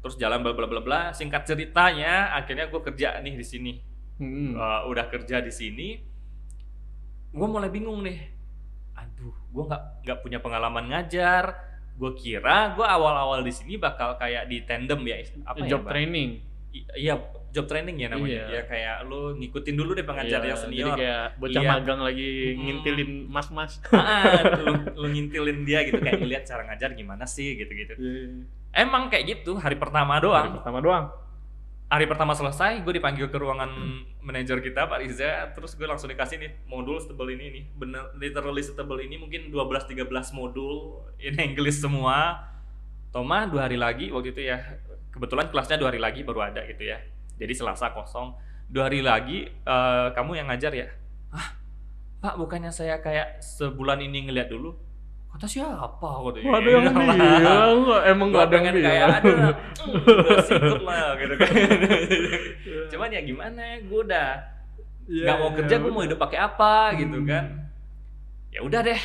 [0.00, 3.72] terus jalan bla bla bla bla singkat ceritanya akhirnya gue kerja nih di sini
[4.20, 4.52] Hmm.
[4.52, 5.96] Eh, udah kerja di sini
[7.32, 8.20] gue mulai bingung nih
[8.92, 11.56] aduh gue nggak nggak punya pengalaman ngajar
[11.96, 15.92] gue kira gue awal-awal di sini bakal kayak di tandem ya apa ya Job Bang?
[15.96, 16.30] training.
[16.76, 17.16] I- iya
[17.50, 18.46] job training ya namanya Iya.
[18.52, 21.70] ya kayak lu ngikutin dulu deh pengajar Iya, yang Jadi senior kayak bocah Iya.
[21.70, 22.60] magang lagi Mm-mm.
[22.60, 23.72] ngintilin mas-mas.
[23.92, 27.94] ah, lu, lu ngintilin dia gitu kayak ngeliat cara ngajar gimana sih gitu-gitu
[28.70, 31.06] emang kayak gitu hari pertama Hari doang pertama doang.
[31.86, 33.66] hari pertama selesai gue dipanggil ke ruangan
[34.20, 38.62] manajer kita Pak Riza terus gue langsung dikasih nih modul setebal ini nih bener literally
[38.62, 42.46] setebal ini mungkin 12-13 modul in English semua
[43.10, 44.62] Toma dua hari lagi waktu itu ya
[45.10, 47.02] kebetulan kelasnya dua hari lagi baru ada gitu ya
[47.40, 48.36] jadi Selasa kosong.
[48.68, 50.86] Dua hari lagi eh, kamu yang ngajar ya?
[51.32, 51.56] Ah
[52.20, 54.76] Pak bukannya saya kayak sebulan ini ngeliat dulu?
[55.30, 55.94] Kata siapa?
[56.02, 57.78] Wah, ada yang bilang.
[58.04, 59.54] Emang gak ada yang pengen kayak bilang.
[60.20, 61.48] ada sikut lah gitu kan.
[62.92, 64.30] Cuman ya gimana ya gue udah
[65.10, 67.26] Iya, nggak mau iya, kerja gue mau hidup pakai apa gitu Hmm.
[67.26, 67.44] kan
[68.50, 69.00] ya udah deh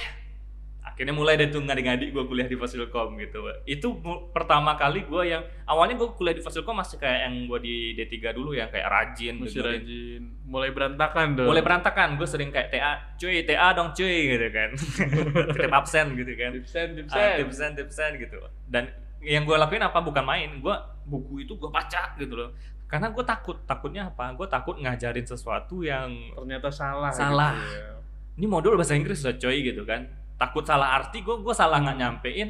[0.95, 3.87] akhirnya mulai deh tuh ngadi-ngadi gue kuliah di Fasilkom gitu itu
[4.29, 8.15] pertama kali gue yang awalnya gue kuliah di Fasilkom masih kayak yang gue di D3
[8.31, 9.75] dulu ya kayak rajin Masih dengerin.
[9.77, 10.21] rajin.
[10.45, 11.47] Mulai berantakan dong.
[11.47, 14.69] mulai berantakan gue sering kayak TA cuy TA dong cuy gitu kan
[15.51, 17.35] titip absen gitu kan Tipsen, Ah, tipsen.
[17.41, 18.87] tipsen tipsen gitu dan
[19.19, 22.55] yang gue lakuin apa bukan main gue buku itu gue baca gitu loh
[22.85, 27.09] karena gue takut takutnya apa gue takut ngajarin sesuatu yang Ternyata salah.
[27.09, 27.51] Salah.
[27.51, 27.89] gitu ya.
[28.35, 30.05] ini modul bahasa Inggris udah coy gitu kan
[30.35, 32.49] takut salah arti gue gue salah nggak nyampein.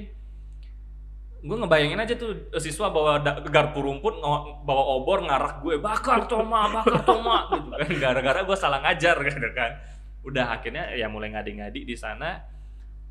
[1.46, 4.18] Gue ngebayangin aja tuh eh, siswa bawa garpu rumput
[4.66, 7.90] bawa obor ngarah gue bakar toma bakar toma gitu kan.
[8.02, 9.72] Gara-gara gue salah ngajar gitu kan.
[10.26, 12.42] Udah akhirnya ya mulai ngadi-ngadi di sana.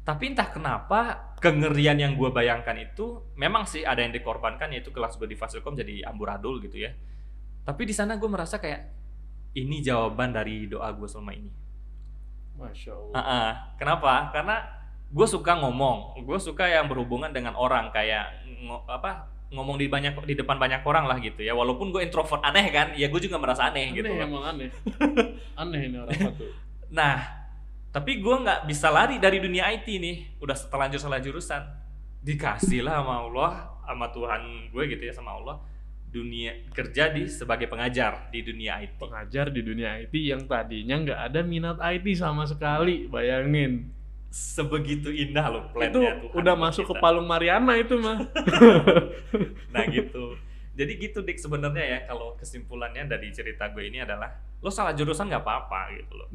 [0.05, 5.17] Tapi entah kenapa kengerian yang gue bayangkan itu memang sih ada yang dikorbankan yaitu kelas
[5.17, 6.93] gue di Fasilkom jadi amburadul gitu ya.
[7.65, 8.93] Tapi di sana gue merasa kayak
[9.57, 11.64] ini jawaban dari doa gue selama ini.
[12.55, 13.15] Masya Allah.
[13.15, 13.49] Ah, ah.
[13.77, 14.31] Kenapa?
[14.31, 14.57] Karena
[15.11, 18.31] gue suka ngomong, gue suka yang berhubungan dengan orang kayak
[18.63, 21.55] ngo- apa ngomong di banyak di depan banyak orang lah gitu ya.
[21.55, 24.11] Walaupun gue introvert aneh kan, ya gue juga merasa aneh, Aneh gitu.
[24.11, 24.71] emang aneh.
[25.63, 26.45] aneh ini orang satu.
[26.91, 27.23] Nah,
[27.95, 30.43] tapi gue nggak bisa lari dari dunia IT nih.
[30.43, 31.63] Udah terlanjur salah jurusan,
[32.23, 33.53] dikasih lah sama Allah,
[33.87, 34.43] sama Tuhan
[34.75, 35.57] gue gitu ya sama Allah.
[36.15, 39.03] Dunia kerja di sebagai pengajar di dunia IT.
[39.03, 43.91] Pengajar di dunia IT yang tadinya nggak ada minat IT sama sekali, bayangin.
[44.31, 47.03] Sebegitu indah loh itu plannya Tuhan udah masuk ke kita.
[47.03, 48.19] Palung Mariana itu mah.
[49.75, 50.39] Nah gitu.
[50.75, 54.31] Jadi gitu dik sebenarnya ya kalau kesimpulannya dari cerita gue ini adalah
[54.63, 56.29] lo salah jurusan nggak apa-apa gitu loh.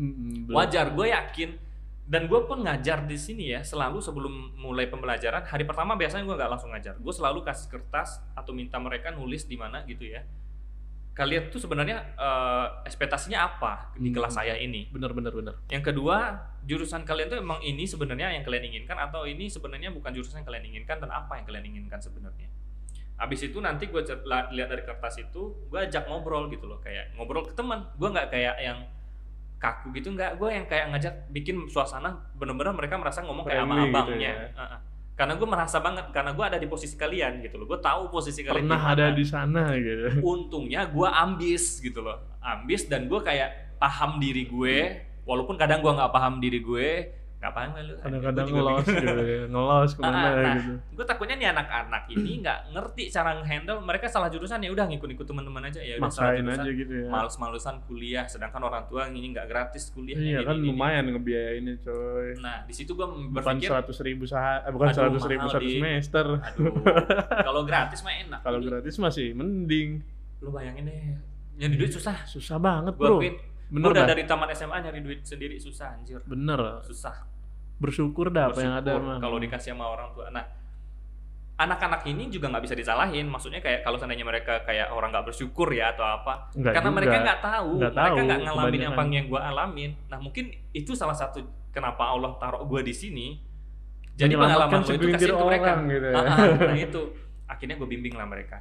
[0.51, 1.68] Wajar gue yakin
[2.09, 6.33] dan gue pun ngajar di sini ya selalu sebelum mulai pembelajaran hari pertama biasanya gue
[6.33, 10.25] nggak langsung ngajar gue selalu kasih kertas atau minta mereka nulis di mana gitu ya
[11.13, 14.15] kalian tuh sebenarnya eh, ekspektasinya apa di Hmm.
[14.17, 15.55] kelas saya ini Bener bener bener.
[15.69, 16.33] yang kedua
[16.65, 20.47] jurusan kalian tuh emang ini sebenarnya yang kalian inginkan atau ini sebenarnya bukan jurusan yang
[20.49, 22.49] kalian inginkan dan apa yang kalian inginkan sebenarnya
[23.19, 27.43] Abis itu nanti gue lihat dari kertas itu, gue ajak ngobrol gitu loh, kayak ngobrol
[27.43, 27.83] ke teman.
[27.99, 28.79] Gue nggak kayak yang
[29.59, 30.39] kaku gitu, nggak.
[30.39, 34.31] Gue yang kayak ngajak bikin suasana bener-bener mereka merasa ngomong kayak sama Friendly gitu abangnya.
[34.31, 34.49] ya.
[34.55, 34.79] Heeh.
[35.19, 37.67] Karena gue merasa banget, karena gue ada di posisi kalian gitu loh.
[37.67, 40.23] Gue tahu posisi kalian Pernah ada di sana gitu.
[40.23, 44.77] Untungnya gue ambis gitu loh, ambis dan gue kayak paham diri gue,
[45.27, 47.95] walaupun kadang gue nggak paham diri gue, nggak paham lu.
[47.97, 49.41] Kadang-kadang ngelos gitu ya.
[49.47, 50.73] Ngelos ke mana Ah, nah, gitu.
[50.93, 55.23] gue takutnya nih anak-anak ini nggak ngerti cara ngehandle mereka salah jurusan ya udah ngikut-ngikut
[55.23, 57.07] teman-teman aja ya udah salah jurusan aja gitu ya.
[57.07, 60.69] males-malesan kuliah sedangkan orang tua ini nggak gratis kuliah Iya kan ini, ini.
[60.69, 62.27] lumayan ngebiayainnya coy.
[62.37, 65.71] nah di situ gue Bukan berpikir seratus ribu sah eh, bukan seratus ribu satu Di.
[65.73, 66.25] semester.
[66.35, 66.73] aduh
[67.47, 70.03] kalau gratis mah enak Kalau gratis masih mending.
[70.39, 71.15] lu bayangin deh
[71.57, 73.15] nyari duit susah Susah banget bro.
[73.15, 73.35] akuin
[73.69, 74.09] Bener udah dah.
[74.11, 76.19] dari taman SMA nyari duit sendiri susah anjir.
[76.25, 76.81] Bener.
[76.81, 77.13] susah.
[77.79, 80.27] Bersyukur dah apa yang ada kalau dikasih sama orang tua.
[80.29, 80.43] Nah
[81.59, 83.27] anak-anak ini juga nggak bisa disalahin.
[83.27, 86.97] Maksudnya kayak kalau seandainya mereka kayak orang nggak bersyukur ya atau apa Nggak karena juga.
[86.97, 87.69] mereka nggak tahu.
[87.77, 89.91] Nggak mereka nggak ngalamin apa yang gue alamin.
[90.09, 93.27] Nah mungkin itu salah satu kenapa Allah taruh gue di sini.
[94.19, 95.71] Jadi pengalaman gue itu kasih ke mereka.
[95.87, 96.15] gitu ya.
[96.19, 97.01] Ah, ah, nah itu.
[97.49, 98.59] Akhirnya gue bimbing lah mereka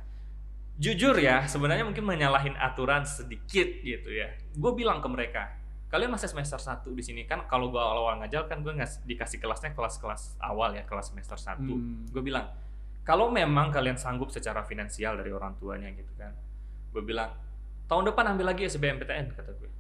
[0.78, 4.30] jujur ya sebenarnya mungkin menyalahin aturan sedikit gitu ya.
[4.54, 7.48] Gue bilang ke mereka kalian masih semester 1 di sini kan?
[7.48, 11.64] Kalau gue awal-awal ngajar kan gue ngas dikasih kelasnya kelas-kelas awal ya kelas semester 1
[11.64, 12.04] Hmm.
[12.12, 12.46] gue bilang
[13.02, 16.36] kalau memang kalian sanggup secara finansial dari orang tuanya gitu kan?
[16.92, 17.32] Gue bilang
[17.88, 19.70] tahun depan ambil lagi SBMPTN kata gue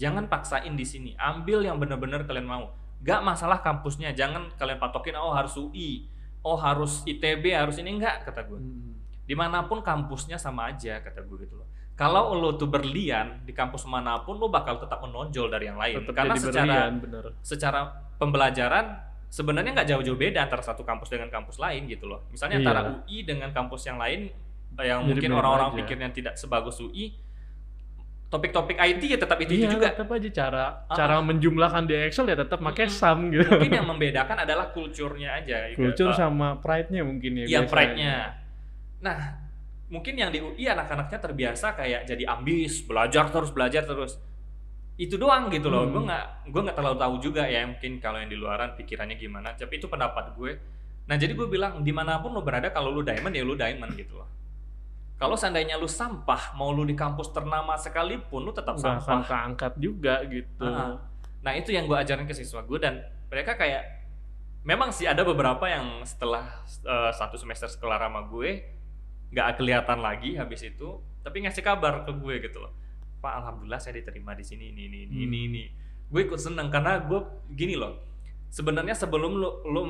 [0.00, 2.72] jangan paksain di sini ambil yang benar-benar kalian mau.
[3.04, 6.08] Gak masalah kampusnya jangan kalian patokin oh harus UI
[6.40, 8.96] oh harus ITB harus ini enggak kata gue Hmm.
[9.30, 13.52] Di mana pun kampusnya sama aja kata gue gitu loh kalau lo tuh berlian di
[13.52, 16.92] kampus mana pun lo bakal tetap menonjol dari yang lain Tetap karena jadi secara berlian,
[16.98, 17.24] bener.
[17.38, 17.80] secara
[18.16, 18.84] pembelajaran
[19.28, 22.26] sebenarnya nggak jauh-jauh beda antara satu kampus dengan kampus lain gitu loh.
[22.28, 22.64] Misalnya Iya.
[22.64, 24.26] antara UI dengan kampus yang lain
[24.76, 27.14] yang mungkin Mirip-mirip orang-orang pikirnya tidak sebagus UI,
[28.26, 29.90] topik-topik IT ya tetap itu, iya, juga.
[29.90, 30.94] tetap aja cara Ah.
[30.94, 32.96] cara menjumlahkan di Excel ya tetap pakai Mm-mm.
[32.96, 33.50] sum gitu.
[33.50, 35.66] Mungkin yang membedakan adalah kulturnya aja.
[35.68, 35.82] gitu.
[35.84, 37.44] Culture Eh, sama pride-nya mungkin ya.
[37.44, 38.14] Iya pride-nya.
[39.00, 39.18] Nah,
[39.90, 44.16] mungkin yang di UI anak-anaknya terbiasa kayak jadi ambis, belajar terus, belajar terus.
[45.00, 45.88] Itu doang gitu loh.
[45.88, 45.92] Hmm.
[45.92, 49.56] Gue nggak gue nggak terlalu tahu juga ya mungkin kalau yang di luaran pikirannya gimana.
[49.56, 50.52] Tapi itu pendapat gue.
[51.08, 53.90] Nah, jadi gue bilang di mana pun lo berada kalau lu diamond ya lu diamond
[53.96, 54.28] gitu loh.
[55.20, 59.28] Kalau seandainya lu sampah, mau lu di kampus ternama sekalipun lu tetap Nggak sampah.
[59.28, 60.64] keangkat juga gitu.
[60.64, 60.96] Ah.
[61.44, 64.00] Nah itu yang gue ajarin ke siswa gue dan mereka kayak
[64.64, 68.79] memang sih ada beberapa yang setelah eh, satu semester sekolah sama gue
[69.30, 70.88] nggak kelihatan lagi habis itu
[71.20, 72.72] tapi ngasih kabar ke gue gitu loh
[73.18, 75.46] pak alhamdulillah saya diterima di sini ini ini ini ini, Hmm.
[75.46, 75.64] ini.
[76.08, 78.00] gue ikut seneng karena gue gini loh
[78.48, 79.82] sebenarnya sebelum lo lo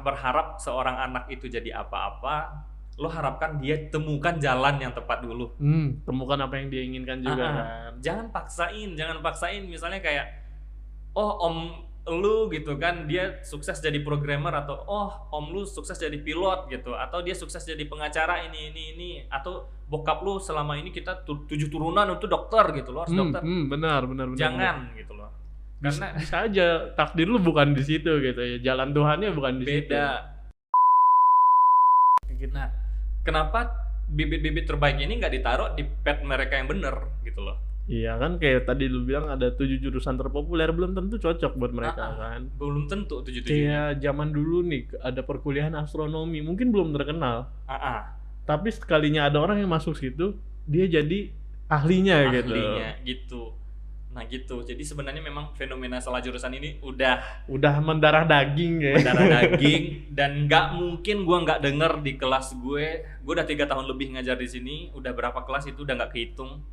[0.00, 6.02] berharap seorang anak itu jadi apa-apa lo harapkan dia temukan jalan yang tepat dulu Hmm,
[6.02, 7.54] temukan apa yang dia inginkan juga Ah, ah.
[7.54, 7.92] kan.
[8.00, 10.26] jangan paksain jangan paksain misalnya kayak
[11.12, 16.20] oh om lu gitu kan dia sukses jadi programmer atau oh om lu sukses jadi
[16.20, 20.92] pilot gitu atau dia sukses jadi pengacara ini ini ini atau bokap lu selama ini
[20.92, 24.40] kita tu- tujuh turunan untuk dokter gitu lo harus Hmm, dokter hmm, benar, benar, benar.
[24.40, 25.32] jangan gitu loh
[25.80, 25.92] benar.
[25.92, 28.56] Bisa, karena bisa aja takdir lu bukan di situ gitu ya.
[28.60, 29.92] Jalan Tuhannya bukan di situ.
[29.96, 30.06] beda
[32.52, 32.68] nah
[33.24, 33.72] kenapa
[34.04, 36.92] bibit-bibit terbaik ini nggak ditaruh di pet mereka yang bener
[37.24, 41.52] gitu loh Iya kan kayak tadi lu bilang ada tujuh jurusan terpopuler belum tentu cocok
[41.52, 42.16] buat mereka Ah, ah.
[42.16, 42.40] kan.
[42.56, 47.52] belum tentu tujuh tujuh Kayak zaman dulu nih ada perkuliahan astronomi mungkin belum terkenal.
[47.64, 48.00] ah, ah.
[48.44, 51.32] Tapi sekalinya ada orang yang masuk situ, dia jadi
[51.66, 52.52] ahlinya, gitu.
[52.52, 53.42] ahlinya gitu.
[54.10, 54.60] Nah gitu.
[54.60, 58.94] Jadi sebenarnya memang fenomena salah jurusan ini udah Udah mendarah daging ya.
[59.02, 62.86] darah daging dan nggak mungkin gua nggak denger di kelas gue.
[63.20, 64.76] Gue udah tiga tahun lebih ngajar di sini.
[64.92, 66.64] Udah berapa kelas itu udah nggak kehitung.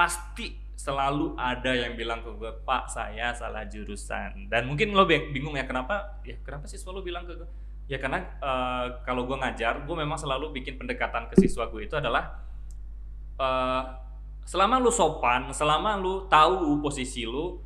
[0.00, 4.48] Pasti selalu ada yang bilang ke gue, Pak saya salah jurusan.
[4.48, 6.16] Dan mungkin lo bing- bingung ya kenapa?
[6.24, 7.44] Ya kenapa sih selalu bilang ke gue?
[7.84, 11.92] Ya karena eh, kalau gue ngajar, gue memang selalu bikin pendekatan ke siswa gue itu
[11.92, 12.32] adalah
[13.36, 13.82] eh,
[14.48, 17.60] selama lu sopan, selama lu tahu posisi lu,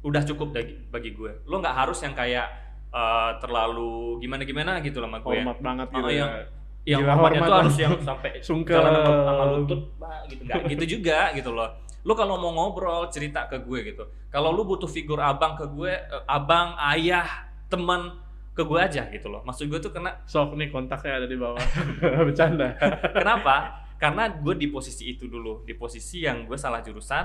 [0.00, 1.42] udah cukup bagi, bagi gue.
[1.44, 2.46] Lu nggak harus yang kayak
[2.88, 5.42] eh, terlalu gimana gimana gitu lah sama gue.
[5.42, 6.44] Hormat banget Oh, gitu yang- ya.
[6.88, 8.80] Yang Gila, hormatnya hormat tuh harus yang sampai Sungkem.
[8.80, 11.68] jalan sama, lutut, bah, gitu nggak gitu juga gitu loh.
[12.08, 14.08] Lu kalau mau ngobrol cerita ke gue gitu.
[14.32, 17.28] Kalau lu butuh figur abang ke gue, eh, abang, ayah,
[17.68, 18.16] teman
[18.56, 19.44] ke gue aja gitu loh.
[19.44, 21.60] Maksud gue tuh kena Sok nih kontaknya ada di bawah.
[22.26, 22.72] Bercanda.
[23.20, 23.84] Kenapa?
[24.00, 27.24] Karena gue di posisi itu dulu, di posisi yang gue salah jurusan.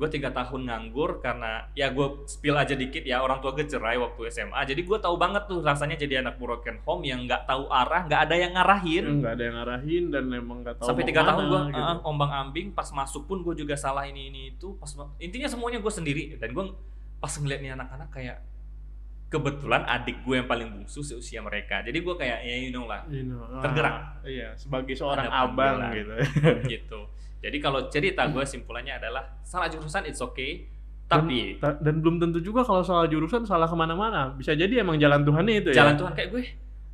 [0.00, 4.00] Gue tiga tahun nganggur karena ya gue spill aja dikit ya orang tua gue cerai
[4.00, 4.56] waktu SMA.
[4.64, 8.20] Jadi gue tahu banget tuh rasanya jadi anak broken home yang nggak tahu arah, nggak
[8.24, 9.04] ada yang ngarahin.
[9.20, 12.00] Enggak ada yang ngarahin dan emang nggak tahu Sampai tiga tahun gue gitu.
[12.08, 12.72] ombang ambing.
[12.72, 14.72] Pas masuk pun gue juga salah ini ini itu.
[14.80, 14.88] Pas
[15.20, 16.64] intinya semuanya gue sendiri dan gue
[17.20, 18.40] pas ngeliat nih anak-anak kayak
[19.30, 21.86] kebetulan adik gue yang paling bungsu seusia mereka.
[21.86, 24.26] Jadi gue kayak ya you know lah You know, ah, Tergerak.
[24.26, 26.14] Iya, sebagai seorang abang gitu.
[26.66, 27.00] gitu.
[27.40, 30.68] Jadi kalau cerita gue simpulannya adalah salah jurusan it's okay,
[31.06, 34.30] tapi Ta- dan belum tentu juga kalau salah jurusan salah ke mana-mana.
[34.30, 35.82] Bisa jadi emang jalan Tuhannya itu ya.
[35.82, 36.42] jalan Tuhan kayak gue,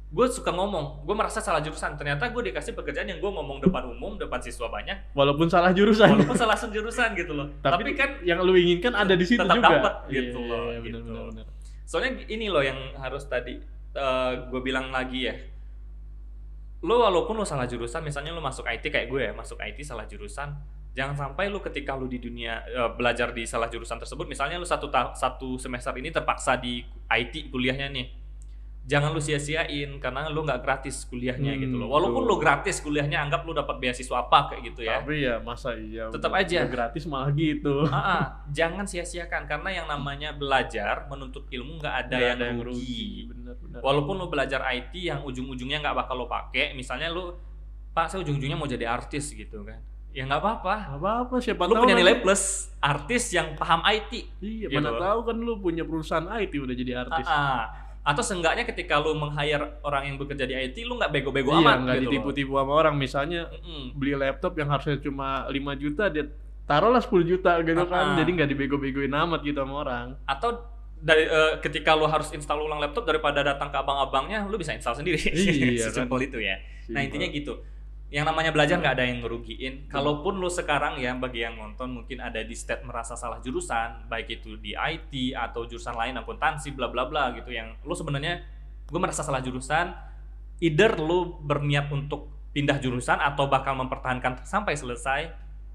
[0.07, 1.95] gue suka ngomong, gue merasa salah jurusan.
[1.95, 6.09] Ternyata gue dikasih pekerjaan yang gue ngomong depan umum, depan siswa banyak, Walaupun salah jurusan.
[6.09, 7.51] walaupun salah jurusan gitu loh.
[7.59, 9.69] Tapi, Tapi, kan yang lu inginkan ada di situ tetap juga.
[9.69, 11.11] dapet gitu Iya, loh, iya, benar, gitu.
[11.11, 11.47] benar, benar.
[11.85, 13.59] soalnya ini loh yang harus tadi
[14.47, 15.35] gue bilang lagi ya.
[16.85, 20.05] Lo walaupun lo salah jurusan, misalnya lo masuk IT kayak gue ya, masuk IT salah
[20.05, 20.53] jurusan,
[20.97, 24.65] jangan sampai lu ketika lu di dunia eh, belajar di salah jurusan tersebut misalnya lu
[24.65, 26.81] satu satu semester ini terpaksa di
[27.13, 28.07] IT kuliahnya nih
[28.87, 32.31] jangan lu sia-siain karena lu nggak gratis kuliahnya Hmm, gitu loh walaupun betul.
[32.31, 36.07] lu gratis kuliahnya anggap lu dapat beasiswa apa kayak gitu ya Tapi ya masa iya.
[36.07, 36.63] Tetap aja.
[36.65, 37.83] gratis malah gitu.
[37.87, 43.27] Ah, jangan sia-siakan karena yang namanya belajar menuntut ilmu nggak ada, Nggak yang, rugi.
[43.27, 43.81] Benar, benar.
[43.83, 47.35] Walaupun lu belajar IT yang ujung-ujungnya nggak bakal lo pakai, misalnya lu,
[47.91, 50.75] Pak saya ujung-ujungnya mau jadi artis gitu kan, ya nggak apa-apa.
[50.95, 52.43] apa-apa siapa Lu tahu punya nanti- nilai plus,
[52.79, 54.13] artis yang paham IT.
[54.39, 57.27] Iya, gitu mana tahu kan lu punya perusahaan IT udah jadi artis.
[57.27, 57.86] Ah.
[58.07, 61.77] Atau seenggaknya ketika lu meng-hire orang yang bekerja di IT, lu nggak bego-bego iya, amat
[61.83, 62.95] nggak gitu ditipu-tipu sama orang.
[62.95, 63.99] Misalnya Mm-mm.
[63.99, 66.25] beli laptop yang harusnya cuma 5 juta dia
[66.71, 68.07] taruhlah 10 juta gitu Ah, kan.
[68.15, 70.07] Jadi nggak dibego-begoin amat gitu sama orang.
[70.23, 70.55] Atau
[70.97, 75.03] dari eh, ketika lu harus install ulang laptop daripada datang ke abang-abangnya, lu bisa install
[75.03, 75.19] sendiri.
[75.27, 76.07] Iya, kan.
[76.07, 76.57] Sesimpel itu ya.
[76.95, 77.07] Nah Simpel.
[77.11, 77.53] intinya gitu.
[78.07, 79.91] Yang namanya belajar nggak ada yang ngerugiin.
[79.91, 84.39] Kalaupun lu sekarang ya bagi yang nonton mungkin ada di state merasa salah jurusan, baik
[84.39, 88.47] itu di IT atau jurusan lain akuntansi bla bla bla gitu yang lu sebenarnya
[88.87, 89.91] gue merasa salah jurusan.
[90.63, 95.29] Either lu berniat untuk pindah jurusan atau bakal mempertahankan sampai selesai.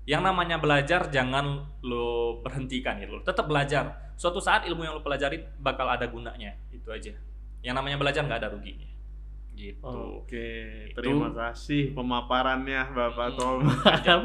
[0.07, 3.21] Yang namanya belajar jangan lu berhentikan gitu.
[3.21, 4.15] Tetap belajar.
[4.17, 6.57] Suatu saat ilmu yang lu pelajari bakal ada gunanya.
[6.73, 7.13] Itu aja.
[7.61, 8.90] Yang namanya belajar nggak ada ruginya.
[9.61, 9.85] Gitu.
[9.85, 10.49] Oke,
[10.89, 13.57] Itu- terima kasih pemaparannya Bapak Hmm, Tom.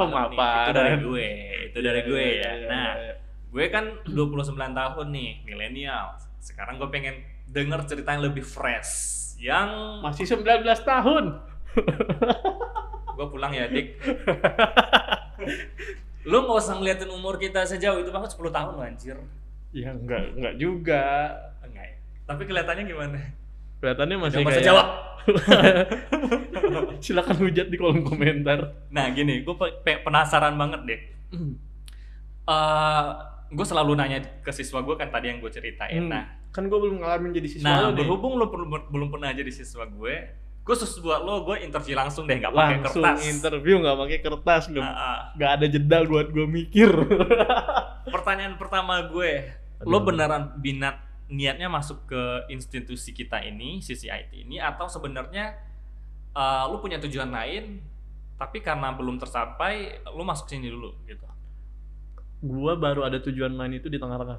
[0.01, 0.64] Pemaparan.
[0.64, 1.29] Itu dari gue,
[1.66, 2.53] itu dari Iya, gue iya, ya.
[2.57, 2.90] iya, Nah,
[3.46, 6.16] gue kan 29 tahun nih, milenial.
[6.40, 8.92] Sekarang gue pengen denger cerita yang lebih fresh.
[9.37, 9.68] Yang
[10.01, 11.25] masih 19 tahun.
[13.12, 14.01] gue pulang ya, Dik.
[16.25, 19.16] Lu nggak usah ngeliatin umur kita sejauh itu banget 10 tahun anjir.
[19.70, 21.05] Ya enggak enggak juga.
[21.61, 21.96] Enggak ya.
[22.25, 23.18] Tapi kelihatannya gimana?
[23.77, 24.85] Kelihatannya masih bahasa kayak Jawa.
[26.99, 28.89] Silakan hujat di kolom komentar.
[28.89, 31.01] Nah, gini, gue pe- penasaran banget deh.
[32.47, 33.07] Eh,
[33.49, 35.99] gue selalu nanya ke siswa gue kan tadi yang gue ceritain.
[36.01, 36.09] Hmm.
[36.09, 37.99] Nah, kan gue belum ngalamin jadi siswa Nah, lo nih.
[38.01, 40.15] berhubung lo belum belum pernah jadi siswa gue,
[40.62, 43.19] khusus buat lo gue interview langsung deh, nggak pakai langsung kertas.
[43.25, 45.19] interview nggak pakai kertas nggak Ah, ah.
[45.35, 46.91] nggak ada jeda buat gue mikir.
[48.15, 49.31] Pertanyaan pertama gue,
[49.83, 50.03] lo Aduh.
[50.05, 55.59] beneran binat niatnya masuk ke institusi kita ini, sisi IT ini, atau sebenarnya
[56.33, 57.81] eh, lo punya tujuan lain,
[58.37, 61.24] tapi karena belum tercapai, lo masuk sini dulu gitu.
[62.37, 64.39] gue baru ada tujuan lain itu di tengah-tengah.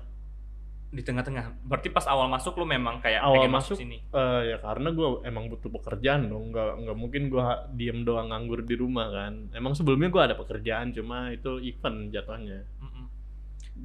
[0.93, 1.65] Di tengah-tengah.
[1.65, 3.97] Berarti pas awal masuk lo memang kayak Awal pengen masuk, sini.
[4.05, 8.63] Eh, ya karena gue emang butuh pekerjaan dong, nggak nggak mungkin gue diem doang nganggur
[8.63, 9.49] di rumah kan.
[9.51, 12.63] Emang sebelumnya gue ada pekerjaan, cuma itu event jatuhnya.
[12.79, 12.96] Jadi-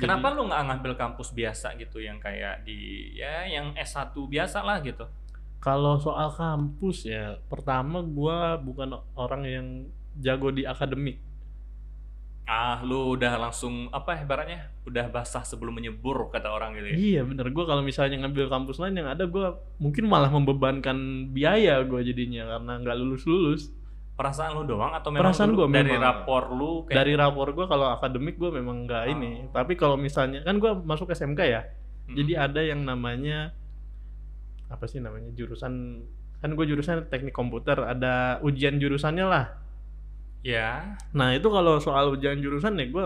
[0.00, 4.80] Kenapa lu nggak ngambil kampus biasa gitu yang kayak di ya yang S1 biasa lah
[4.80, 5.04] gitu?
[5.62, 9.66] Kalau soal kampus ya, pertama gue bukan orang yang
[10.18, 11.22] jago di akademik.
[12.42, 14.74] Ah, lu udah langsung apa ibaratnya?
[14.82, 16.96] Udah basah sebelum menyebur kata orang gitu ya.
[16.98, 19.46] Iya bener, gue kalau misalnya ngambil kampus lain yang ada gue
[19.78, 23.62] mungkin malah membebankan biaya gue jadinya karena nggak lulus lulus.
[24.22, 25.98] Perasaan lu doang atau memang Perasaan gua dari memang.
[26.00, 29.50] rapor lu kayak Dari rapor gue kalau akademik gue memang nggak ini, Oh.
[29.52, 31.66] tapi kalau misalnya kan gue masuk SMK ya,
[32.04, 32.14] Mm-mm.
[32.14, 33.50] jadi ada yang namanya
[34.68, 36.00] apa sih namanya jurusan
[36.38, 39.44] kan gue jurusan teknik komputer, ada ujian jurusannya lah.
[40.40, 40.98] ya.
[41.12, 43.04] Nah itu kalau soal ujian jurusan ya gue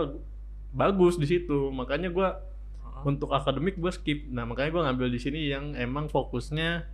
[0.71, 3.01] bagus di situ, makanya gue Heeh.
[3.05, 6.85] untuk akademik gue skip nah makanya gue ngambil di sini yang emang fokusnya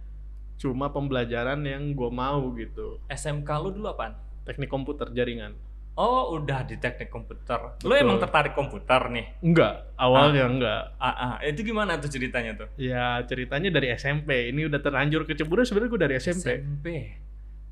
[0.63, 4.15] cuma pembelajaran yang gue mau gitu SMK lu dulu apaan?
[4.41, 5.53] teknik komputer jaringan
[5.93, 7.77] Oh, udah di teknik komputer.
[7.79, 8.01] Lu Betul.
[8.01, 9.29] emang tertarik komputer nih?
[9.39, 11.33] enggak awalnya enggak Ah, ah.
[11.39, 12.65] itu gimana tuh ceritanya tuh?
[12.75, 16.87] ya ceritanya dari SMP ini udah terlanjur kecebur sebenarnya gue dari SMP SMP.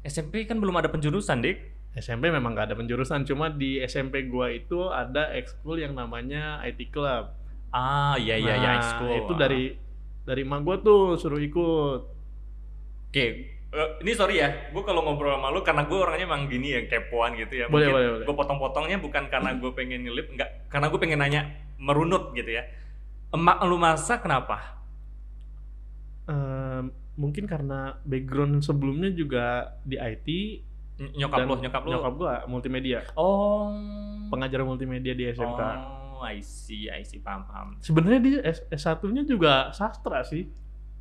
[0.02, 1.58] SMP kan belum ada penjurusan, Dik.
[1.94, 6.88] SMP memang gak ada penjurusan cuma di SMP gue itu ada ekskul yang namanya IT
[6.88, 7.34] Club
[7.70, 9.12] Ah, iya iya iya, Nah, high school.
[9.18, 9.40] itu Ah.
[9.40, 9.64] dari
[10.22, 12.02] dari emak gue tuh suruh ikut
[13.12, 13.26] Oke,
[13.68, 16.88] eh, ini sorry ya, gue kalau ngobrol sama lu karena gue orangnya emang gini ya,
[16.88, 17.66] kepoan gitu ya.
[17.68, 18.26] Boleh, boleh, boleh.
[18.26, 21.42] Gue potong-potongnya bukan karena gue pengen ngelip, enggak, karena gue pengen nanya
[21.76, 22.64] merunut gitu ya.
[23.30, 24.80] Emak lu masak kenapa?
[26.24, 29.46] Ehm, mungkin karena background sebelumnya juga
[29.82, 30.28] di IT
[30.94, 31.92] Ny- Nyokap lu, nyokap lu.
[31.92, 33.74] nyokap gua multimedia Oh.
[34.30, 35.62] pengajar multimedia di SMK
[36.14, 37.68] Oh, I see, I see, paham, paham.
[37.82, 40.46] sebenarnya dia S 1 nya juga sastra sih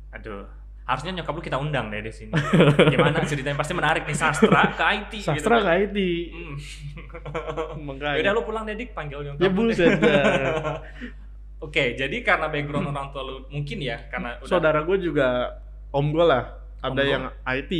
[0.09, 0.43] Aduh,
[0.83, 2.33] harusnya nyokap lu kita undang deh di sini.
[2.91, 5.27] Gimana ceritanya pasti menarik nih sastra ke IT gitu.
[5.27, 5.63] sastra kan.
[5.63, 5.97] ke IT
[6.31, 6.55] Hmm.
[7.87, 9.39] makanya Yaudah lu pulang deh Dik, panggil nyokap.
[9.39, 9.91] ya buset.
[11.61, 16.09] Oke, jadi karena background orang tua lu mungkin ya karena udah saudara gue juga om
[16.09, 17.05] gue lah Om ada gua?
[17.07, 17.71] yang IT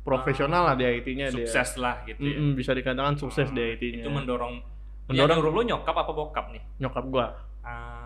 [0.00, 2.34] profesional lah di IT-nya dia sukses lah gitu ya.
[2.50, 4.54] Bisa dikatakan sukses di Ah, IT-nya Itu mendorong
[5.06, 6.62] Mendorong- nyuruh lu nyokap apa bokap nih?
[6.78, 7.26] nyokap gue
[7.60, 7.99] Ah,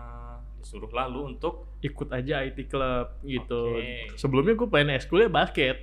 [0.65, 4.17] disuruh lah lu untuk ikut aja IT club gitu Oke.
[4.17, 5.77] sebelumnya gue pengen ekskulnya basket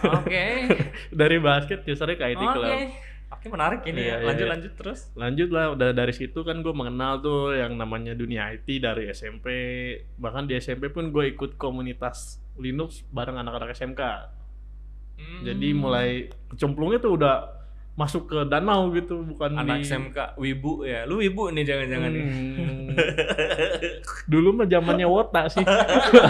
[0.00, 0.44] Oke.
[1.20, 2.54] dari basket usernya ke IT Oke.
[2.54, 2.78] club
[3.28, 4.16] Oke, menarik ini Iya, ya.
[4.16, 4.52] iya, Lanjut iya.
[4.54, 5.00] lanjut terus.
[5.12, 9.46] lanjut lah udah dari situ kan gue mengenal tuh yang namanya dunia IT dari SMP
[10.16, 14.02] bahkan di SMP pun gue ikut komunitas Linux bareng anak-anak SMK
[15.18, 15.42] Hmm.
[15.42, 16.08] jadi mulai
[16.46, 17.57] kecemplungnya tuh udah
[17.98, 21.02] masuk ke danau gitu bukan anak di SMK wibu ya.
[21.02, 22.24] Lu wibu nih jangan-jangan nih.
[22.30, 22.86] Hmm.
[24.32, 25.66] dulu mah zamannya wota sih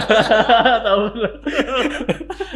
[0.85, 1.03] tahu?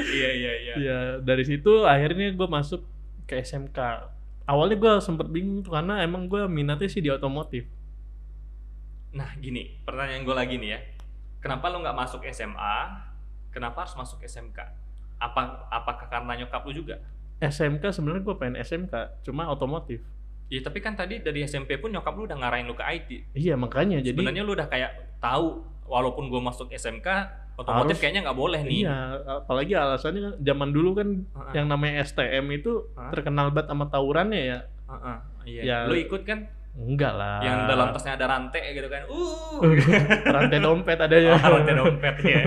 [0.01, 0.73] Iya iya iya.
[0.81, 2.81] ya dari situ akhirnya gue masuk
[3.29, 3.77] ke SMK
[4.49, 7.69] awalnya gue sempet bingung tuh karena emang gue minatnya sih di otomotif
[9.13, 10.79] Nah, gini, pertanyaan gue lagi nih ya.
[11.37, 12.77] Kenapa lu nggak masuk SMA?
[13.53, 14.57] Kenapa harus masuk SMK?
[15.21, 16.97] Apa apakah karena nyokap lu juga?
[17.43, 19.99] SMK sebenarnya gue pengen SMK cuma otomotif
[20.47, 23.09] Ya tapi kan tadi dari SMP pun nyokap lu udah ngarahin lu ke IT.
[23.33, 27.07] iya makanya jadi Sebenarnya lu udah kayak tahu walaupun gue masuk SMK
[27.55, 28.81] otomotif Harus- kayaknya nggak boleh nih.
[28.81, 28.97] iya
[29.35, 31.53] apalagi alasannya zaman dulu kan Heeh.
[31.55, 33.09] yang namanya STM itu Hah?
[33.09, 35.17] terkenal banget sama tawurannya ya Heeh,
[35.47, 35.61] iya.
[35.63, 35.77] Ya.
[35.85, 39.05] Lu ikut kan enggak lah yang dalam tasnya ada rantai gitu kan.
[39.05, 39.61] Uh.
[40.35, 42.41] rantai dompet adanya Oh, rantai dompet ya.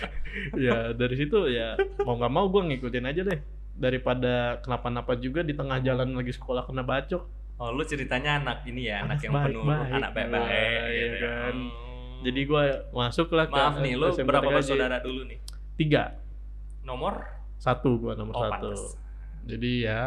[0.66, 3.38] ya dari situ ya mau nggak mau gue ngikutin aja deh
[3.72, 7.22] daripada kenapa-napa juga di tengah jalan lagi sekolah kena bacok
[7.56, 11.20] Oh, lu ceritanya anak ini ya, anak, Anak yang penuh anak baik-baik Iya, gitu ya.
[11.20, 11.54] kan.
[11.54, 11.70] Hmm.
[12.20, 15.38] jadi gue masuk lah ke Maaf nih, lu SMK berapa bersaudara dulu nih?
[15.76, 16.16] tiga
[16.80, 17.20] Nomor?
[17.56, 18.72] satu gue nomor Oh, satu
[19.40, 20.04] jadi ya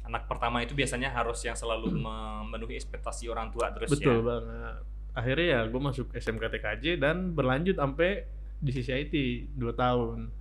[0.00, 4.24] Anak pertama itu biasanya harus yang selalu memenuhi ekspektasi orang tua terus betul ya.
[4.24, 4.76] banget
[5.12, 8.24] akhirnya ya gue masuk SMK TKJ dan berlanjut sampai
[8.58, 9.14] di sisi IT
[9.54, 10.32] 2 tahun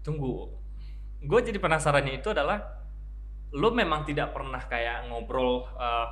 [0.00, 0.48] Tunggu.
[1.20, 2.58] Gue jadi penasarannya itu adalah
[3.50, 6.06] lu memang tidak pernah kayak ngobrol eh,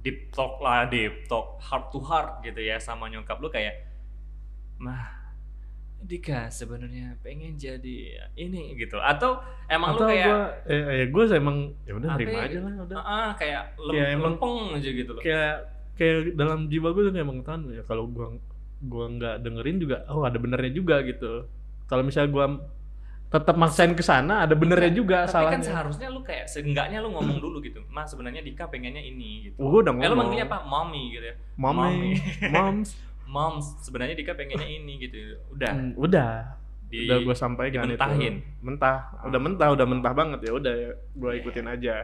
[0.00, 3.88] deep talk lah, deep talk, heart to heart gitu ya sama nyokap lu kayak
[4.78, 5.24] mah
[6.04, 9.40] Dika sebenarnya pengen jadi ini gitu atau
[9.72, 11.56] emang lu atau kayak gue eh, eh gue emang
[11.88, 12.44] ya udah Apa nerima ya?
[12.44, 15.22] aja lah udah ah, ah, kayak lem- Ya, emang- lempeng aja gitu loh.
[15.24, 15.54] kayak
[15.96, 18.26] kayak dalam jiwa gue tuh kayak mengetahuan ya kalau gue
[18.84, 21.48] gua nggak dengerin juga oh ada benernya juga gitu
[21.88, 22.46] kalau misalnya gue
[23.34, 27.10] tetap maksain ke sana ada benernya juga Tapi salahnya kan seharusnya lu kayak seenggaknya lu
[27.10, 27.82] ngomong dulu gitu.
[27.88, 29.58] Mas sebenarnya Dika pengennya ini gitu.
[29.58, 30.58] Gue udah Eh lu ngomong manggilnya apa?
[30.62, 31.34] Mommy gitu ya.
[31.56, 32.14] mami
[32.54, 32.88] moms
[33.26, 35.18] Moms sebenarnya Dika pengennya ini gitu.
[35.50, 35.72] Udah.
[35.72, 36.54] Hmm, udah
[36.84, 38.34] Di, udah gue sampaikan dimentahin.
[38.38, 39.42] itu mentah udah Ah.
[39.42, 41.38] mentah udah mentah banget ya udah gue Iya.
[41.42, 41.94] ikutin aja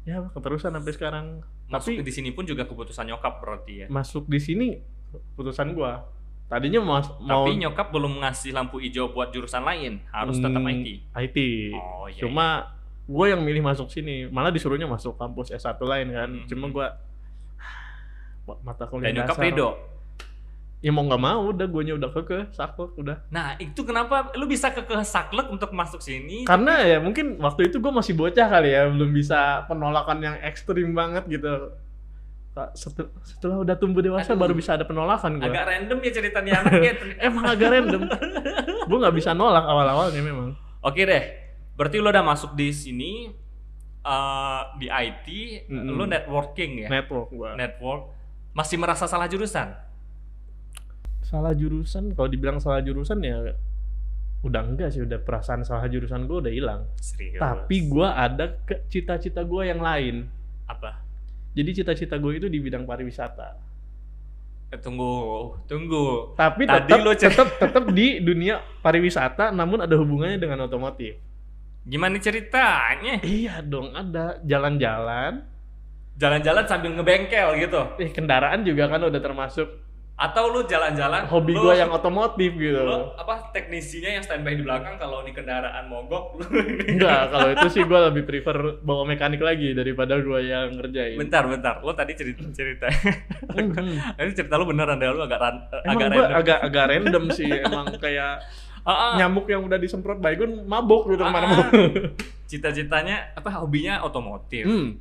[0.00, 1.26] ya keterusan sampai sekarang
[1.66, 3.86] Masuk tapi di sini pun juga keputusan nyokap berarti ya.
[3.88, 4.68] masuk di sini
[5.34, 5.92] keputusan gue
[6.50, 10.74] tadinya mau mau Tapi nyokap belum ngasih lampu hijau buat jurusan lain, harus tetap Hmm,
[10.74, 10.86] IT.
[11.08, 11.38] IT
[11.72, 12.20] Oh iya.
[12.20, 12.46] cuma
[13.06, 16.46] gue yang milih masuk sini malah disuruhnya masuk kampus S1 lain kan Hmm.
[16.46, 16.86] cuma gue
[18.60, 19.68] mata kuliah Dan nyokap dasar Edo.
[20.80, 24.72] ya mau nggak mau udah gue udah keke saklek udah Nah, itu kenapa lu bisa
[24.72, 26.42] ke saklek untuk masuk sini?
[26.42, 30.90] karena ya mungkin waktu itu gue masih bocah kali ya belum bisa penolakan yang ekstrim
[30.90, 31.70] banget gitu
[32.74, 34.42] setelah udah tumbuh dewasa Aduh.
[34.42, 36.92] baru bisa ada penolakan gue Agak random ya ceritanya anaknya.
[37.30, 38.02] emang agak random
[38.84, 41.22] gue nggak bisa nolak awal-awalnya memang Oke deh,
[41.76, 43.12] berarti lo udah masuk di sini
[44.00, 45.26] eh, di IT,
[45.68, 45.92] Mm-mm.
[45.92, 48.02] lo networking ya, network gue network.
[48.50, 49.70] Masih merasa salah jurusan?
[51.20, 53.54] salah jurusan kalau dibilang salah jurusan ya
[54.40, 57.38] udah enggak sih udah perasaan salah jurusan gue udah hilang Serius.
[57.38, 58.58] tapi gue ada
[58.90, 60.26] cita-cita gue yang lain
[60.66, 60.98] apa?
[61.50, 63.68] Jadi cita-cita gue itu di bidang pariwisata
[64.70, 65.10] Eh, tunggu,
[65.66, 66.30] tunggu.
[66.34, 71.18] tapi Tadi tetap lo cer- tetap tetap di dunia pariwisata namun ada hubungannya dengan otomotif
[71.82, 73.18] Gimana ceritanya?
[73.20, 75.42] iya dong ada jalan-jalan
[76.14, 77.82] Jalan-jalan sambil ngebengkel gitu?
[77.98, 79.66] eh kendaraan juga kan udah termasuk
[80.20, 81.24] Atau lu jalan-jalan?
[81.26, 85.32] hobi lu- gue yang otomotif gitu Lo apa teknisinya yang standby di belakang kalau di
[85.32, 86.44] kendaraan mogok lu
[86.92, 91.44] enggak kalau itu sih gue lebih prefer bawa mekanik lagi daripada gue yang ngerjain Bentar,
[91.46, 91.80] bentar.
[91.80, 92.84] Lo tadi cerita cerita.
[93.50, 94.14] Mhm.
[94.14, 96.36] Tadi cerita lu beneran deh, lu agak ran, Emang agak random.
[96.36, 98.44] agak agak random sih emang kayak
[99.16, 101.68] nyamuk yang udah disemprot baygon mabok gitu ke mana-mana.
[102.44, 104.64] Cita-citanya apa hobinya otomotif.
[104.64, 105.00] Hmm.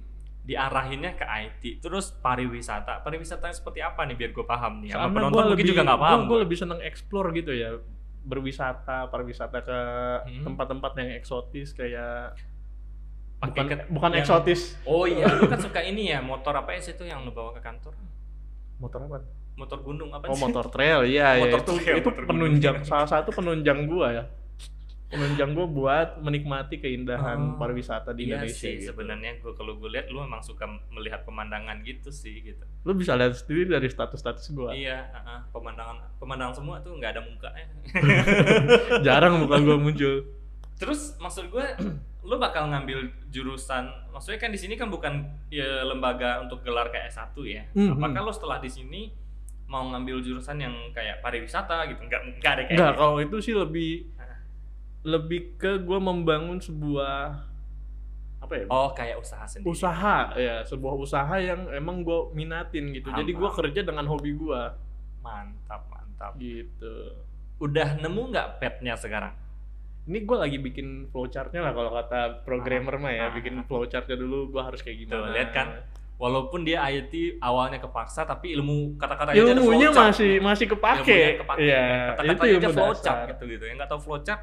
[0.49, 2.99] Diarahinnya ke IT, terus pariwisata.
[2.99, 4.89] Pariwisatanya seperti apa nih biar gue paham nih.
[4.89, 6.19] Sama penonton gue mungkin lebih juga nggak paham.
[6.25, 7.77] Gue lebih seneng explore gitu ya
[8.21, 9.79] berwisata, pariwisata ke
[10.25, 10.43] Hmm.
[10.43, 12.33] tempat-tempat yang eksotis kayak
[13.37, 16.73] Pakai bukan ke- bukan yang- eksotis Oh iya, lu kan suka ini ya, motor apa
[16.73, 17.93] ya itu yang lu bawa ke kantor?
[18.75, 19.23] motor apa?
[19.55, 20.41] Motor gunung apa Oh sih?
[20.41, 22.89] motor trail, iya ya Motor itu trail, itu motor penunjang gunung.
[22.89, 24.23] salah satu penunjang gua ya.
[25.09, 28.61] Penunjang gua buat menikmati Oh, keindahan pariwisata di iya Indonesia.
[28.61, 28.93] sih, gitu.
[28.93, 32.61] sebenarnya gua kalau gue lihat lu memang suka melihat pemandangan gitu sih gitu.
[32.81, 34.69] Lu bisa lihat sendiri dari status-status gua.
[34.69, 37.65] Iya, ah, pemandangan pemandangan semua tuh nggak ada mukanya.
[39.05, 40.29] Jarang muka gua muncul.
[40.79, 41.65] Terus maksud gue,
[42.23, 47.11] lu bakal ngambil jurusan, maksudnya kan di sini kan bukan ya, lembaga untuk gelar kayak
[47.11, 47.63] S1 ya.
[47.75, 47.99] Mhm.
[47.99, 49.01] Apakah lu setelah di sini
[49.67, 51.99] mau ngambil jurusan yang kayak pariwisata gitu?
[51.99, 52.99] Enggak, enggak ada kayak Enggak, gitu.
[53.03, 53.91] kalau itu sih lebih
[55.01, 57.45] lebih ke gua membangun sebuah
[58.39, 58.65] apa ya?
[58.67, 59.67] Oh, kayak usaha sendiri.
[59.69, 63.07] usaha ya, sebuah usaha yang emang gua minatin gitu.
[63.07, 63.59] Paham, Jadi gua paham.
[63.59, 64.75] kerja dengan hobi gua
[65.19, 66.31] Mantap, mantap.
[66.37, 67.15] gitu.
[67.59, 69.35] Udah nemu nggak petnya sekarang?
[70.05, 73.31] Ini gua lagi bikin flowchartnya lah kalau kata programmer mah ya, Ah.
[73.31, 75.31] bikin flowchartnya dulu gua harus kayak Tuh, gimana.
[75.31, 75.67] lihat kan?
[76.15, 81.07] Walaupun dia IT awalnya kepaksa, tapi ilmu ada Ilmunya masih masih kepake.
[81.07, 81.59] Ilmunya kepake.
[81.61, 83.29] Iya, Kata-katanya itu aja ilmu flowchart dasar.
[83.29, 83.63] gitu gitu.
[83.63, 84.41] Yang nggak tahu flowchart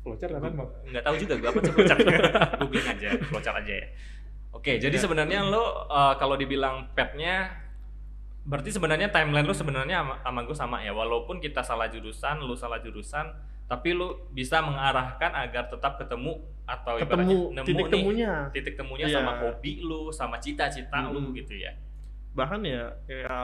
[0.00, 0.68] Flowchart kan bang?
[0.86, 2.00] nggak tahu juga gue apa sih flowchart
[2.56, 3.86] googling aja flowchart aja ya
[4.50, 5.02] oke jadi Iya.
[5.02, 7.52] sebenarnya lo uh, kalau dibilang petnya
[8.42, 12.54] berarti sebenarnya timeline lo sebenarnya sama, sama gue sama ya walaupun kita salah jurusan lo
[12.54, 13.28] salah jurusan
[13.66, 18.32] tapi lo bisa mengarahkan agar tetap ketemu atau Ketemu ibaratnya nemu titik nih, temunya.
[18.50, 19.16] titik temunya Iya.
[19.16, 21.36] sama hobi lo sama cita-cita lo Mm-mm.
[21.36, 21.76] gitu ya
[22.30, 23.36] bahkan ya ya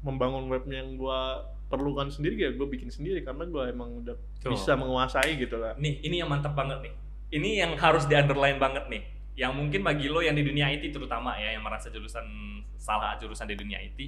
[0.00, 1.42] membangun web yang gua
[1.72, 4.52] perlukan sendiri ya gue bikin sendiri karena gua emang udah Tuh.
[4.52, 5.72] bisa menguasai gitu lah.
[5.74, 6.92] Nih ini yang mantap banget nih.
[7.32, 9.02] Ini yang harus di underline banget nih.
[9.32, 12.28] Yang mungkin bagi lo yang di dunia IT terutama ya yang merasa jurusan
[12.76, 13.98] salah jurusan di dunia IT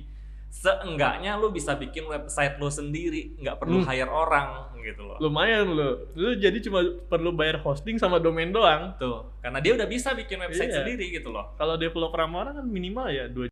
[0.54, 3.88] seenggaknya lo bisa bikin website lo sendiri nggak perlu Hmm.
[3.90, 5.18] hire orang gitu loh.
[5.18, 8.94] Lumayan lo lu jadi cuma perlu bayar hosting sama domain doang.
[8.94, 10.86] Tuh karena dia udah bisa bikin website Iya.
[10.86, 11.56] sendiri gitu loh.
[11.56, 13.50] Kalau developer sama orang kan minimal ya dua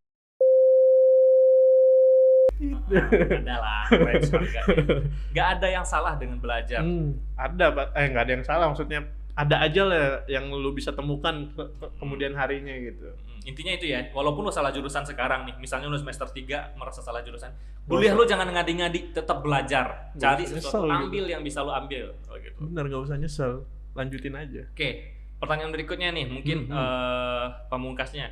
[2.63, 2.79] Ah,
[3.11, 3.83] ada lah
[5.33, 6.79] nggak ada yang salah dengan belajar.
[6.79, 9.01] Hmm, ada eh nggak ada yang salah maksudnya
[9.33, 13.09] ada aja lah yang lu bisa temukan ke- ke- kemudian harinya gitu.
[13.09, 17.01] Hmm, intinya itu ya walaupun lo salah jurusan sekarang nih misalnya lo semester 3 merasa
[17.01, 17.49] salah jurusan
[17.83, 20.13] kuliah lo jangan ngadi-ngadi tetap belajar.
[20.15, 20.99] Cari sesuatu nyesel gitu.
[21.03, 22.59] ambil yang bisa lo ambil oh, gitu.
[22.63, 23.53] Bener nggak usah nyesel.
[23.93, 24.63] Lanjutin aja.
[24.69, 24.91] Oke
[25.43, 26.79] pertanyaan berikutnya nih mungkin Hmm, hmm.
[26.79, 28.31] eh, pamungkasnya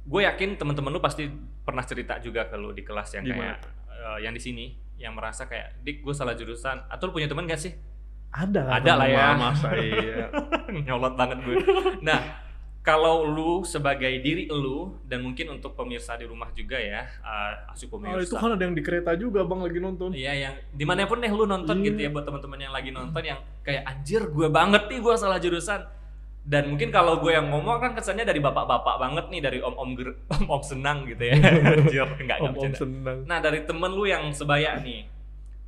[0.00, 1.26] gue yakin teman-teman lu pasti
[1.60, 3.58] pernah cerita juga ke lu di kelas yang kayak Gimana?
[3.88, 7.44] eh, yang di sini yang merasa kayak dik gue salah jurusan atau lu punya teman
[7.44, 7.72] gak sih
[8.28, 9.26] ada Ada lah ya.
[9.40, 10.28] masa iya
[10.68, 11.54] nyolot banget gue.
[11.98, 12.44] Nah,
[12.78, 17.88] kalau lu sebagai diri lu dan mungkin untuk pemirsa di rumah juga ya, uh, asyik
[17.88, 18.24] Oh, pemirsa.
[18.24, 21.18] itu kan ada yang di kereta juga bang lagi nonton Iya yang di mana pun
[21.18, 21.86] deh lu nonton Iya.
[21.86, 25.36] gitu ya buat teman-teman yang lagi nonton yang kayak anjir gue banget nih gue salah
[25.38, 25.80] jurusan
[26.48, 30.16] dan mungkin kalau gue yang ngomong kan kesannya dari bapak-bapak banget nih dari om-om ger-
[30.40, 31.36] om-om senang gitu ya.
[31.76, 33.18] Anjir enggak om om senang.
[33.28, 35.04] Nah dari temen lu yang sebaya nih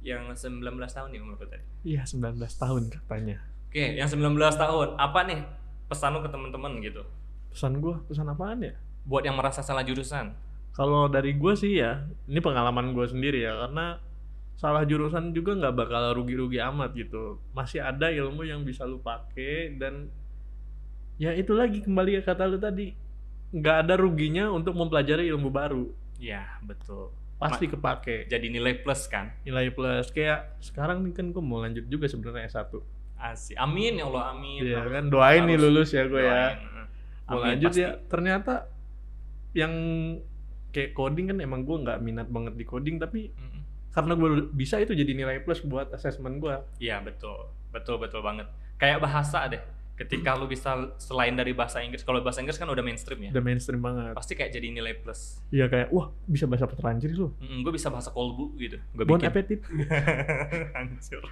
[0.00, 1.64] yang 19 tahun nih umur lu tadi.
[1.84, 3.44] Iya 19 tahun katanya.
[3.70, 5.46] Oke, yang 19 tahun, apa nih
[5.86, 7.06] pesan lu ke temen-temen gitu?
[7.54, 8.74] Pesan gua, pesan apaan ya?
[9.04, 10.32] buat yang merasa salah jurusan.
[10.76, 13.98] Kalau dari gue sih ya, ini pengalaman gue sendiri ya, karena
[14.54, 17.40] salah jurusan juga nggak bakal rugi-rugi amat gitu.
[17.56, 20.12] Masih ada ilmu yang bisa lu pakai dan
[21.20, 22.96] ya itu lagi kembali ke kata lu tadi,
[23.50, 25.84] nggak ada ruginya untuk mempelajari ilmu baru.
[26.16, 28.24] ya betul Pasti kepake.
[28.26, 32.44] jadi nilai plus kan Nilai plus kayak sekarang nih kan gue mau lanjut juga sebenarnya
[32.46, 32.68] S1.
[33.16, 33.56] Asik.
[33.56, 34.60] Amin ya Allah amin.
[34.66, 36.44] Harus- kan doain nih harus lulus ya gue ya.
[37.24, 37.80] Mau Amin, lanjut pasti.
[37.80, 37.90] ya.
[38.02, 38.54] Ternyata
[39.52, 39.72] yang
[40.70, 43.60] kayak coding kan emang gue nggak minat banget di coding tapi Mm-mm.
[43.90, 46.54] karena gue bisa itu jadi nilai plus buat assessment gue.
[46.78, 48.46] Iya betul, betul betul banget.
[48.76, 49.60] Kayak bahasa deh.
[50.00, 53.44] Ketika lu bisa selain dari bahasa Inggris, kalau bahasa Inggris kan udah mainstream ya, Udah
[53.44, 54.16] mainstream banget.
[54.16, 55.44] pasti kayak jadi nilai plus.
[55.48, 57.36] Iya kayak wah bisa bahasa Perancis lu.
[57.36, 58.80] gue bisa bahasa kolbu gitu.
[58.90, 59.28] Gue Bon bikin.
[59.28, 59.60] appetit.
[60.74, 61.24] Hancur.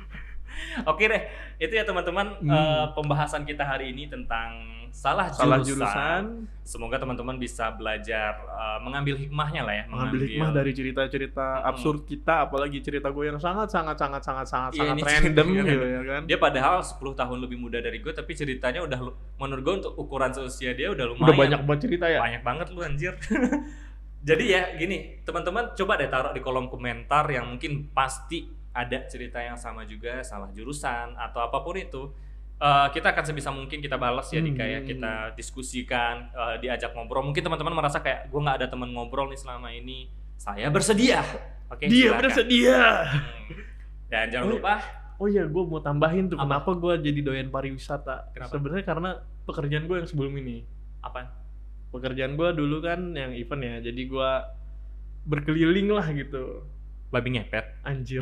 [0.84, 1.22] Oke deh,
[1.56, 2.48] itu ya teman-teman Hmm.
[2.48, 5.44] eh, pembahasan kita hari ini tentang salah jurusan.
[5.44, 6.22] Salah jurusan,
[6.62, 9.84] Semoga teman-teman bisa belajar eh, mengambil hikmahnya lah ya.
[9.86, 11.68] mengambil hikmah dari cerita-cerita Mm-mm.
[11.70, 15.74] absurd kita, apalagi cerita gue yang sangat sangat sangat sangat sangat Iya, sangat random gitu
[15.78, 16.22] ya kan.
[16.24, 19.00] Dia padahal 10 tahun lebih muda dari gue, tapi ceritanya udah
[19.36, 21.24] menurut gue untuk ukuran seusia dia udah lumayan.
[21.26, 22.18] Udah banyak banget cerita ya.
[22.20, 23.12] banyak banget lu anjir.
[24.18, 29.38] Jadi ya gini, teman-teman coba deh taruh di kolom komentar yang mungkin pasti ada cerita
[29.38, 32.12] yang sama juga, salah jurusan atau apa pun itu.
[32.56, 34.58] Eh, kita akan sebisa mungkin kita balas ya di Hmm.
[34.58, 37.22] kayak kita diskusikan, eh, diajak ngobrol.
[37.22, 40.10] Mungkin teman-teman merasa kayak gue nggak ada teman ngobrol nih selama ini.
[40.34, 41.22] Saya bersedia.
[41.68, 42.20] Oke, Dia silakan.
[42.20, 42.80] bersedia.
[43.04, 43.62] Hmm.
[44.06, 44.74] Dan jangan Oh, lupa
[45.18, 46.46] Oh iya, gue mau tambahin tuh Apa?
[46.46, 48.30] kenapa gue jadi doyan pariwisata.
[48.46, 49.10] Sebenarnya karena
[49.44, 50.62] pekerjaan gue yang sebelum ini.
[50.98, 51.30] apa?
[51.88, 54.30] Pekerjaan gue dulu kan yang event ya, jadi gue
[55.24, 56.62] berkeliling lah gitu.
[57.08, 57.80] Babi ngepet.
[57.82, 58.20] Anjir.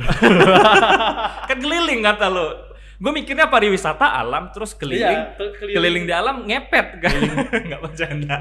[1.49, 2.49] kan keliling kata lo.
[2.97, 7.13] Gue mikirnya pariwisata alam terus keliling Iya, ke- keliling di alam ngepet kan
[7.69, 8.41] nggak bercanda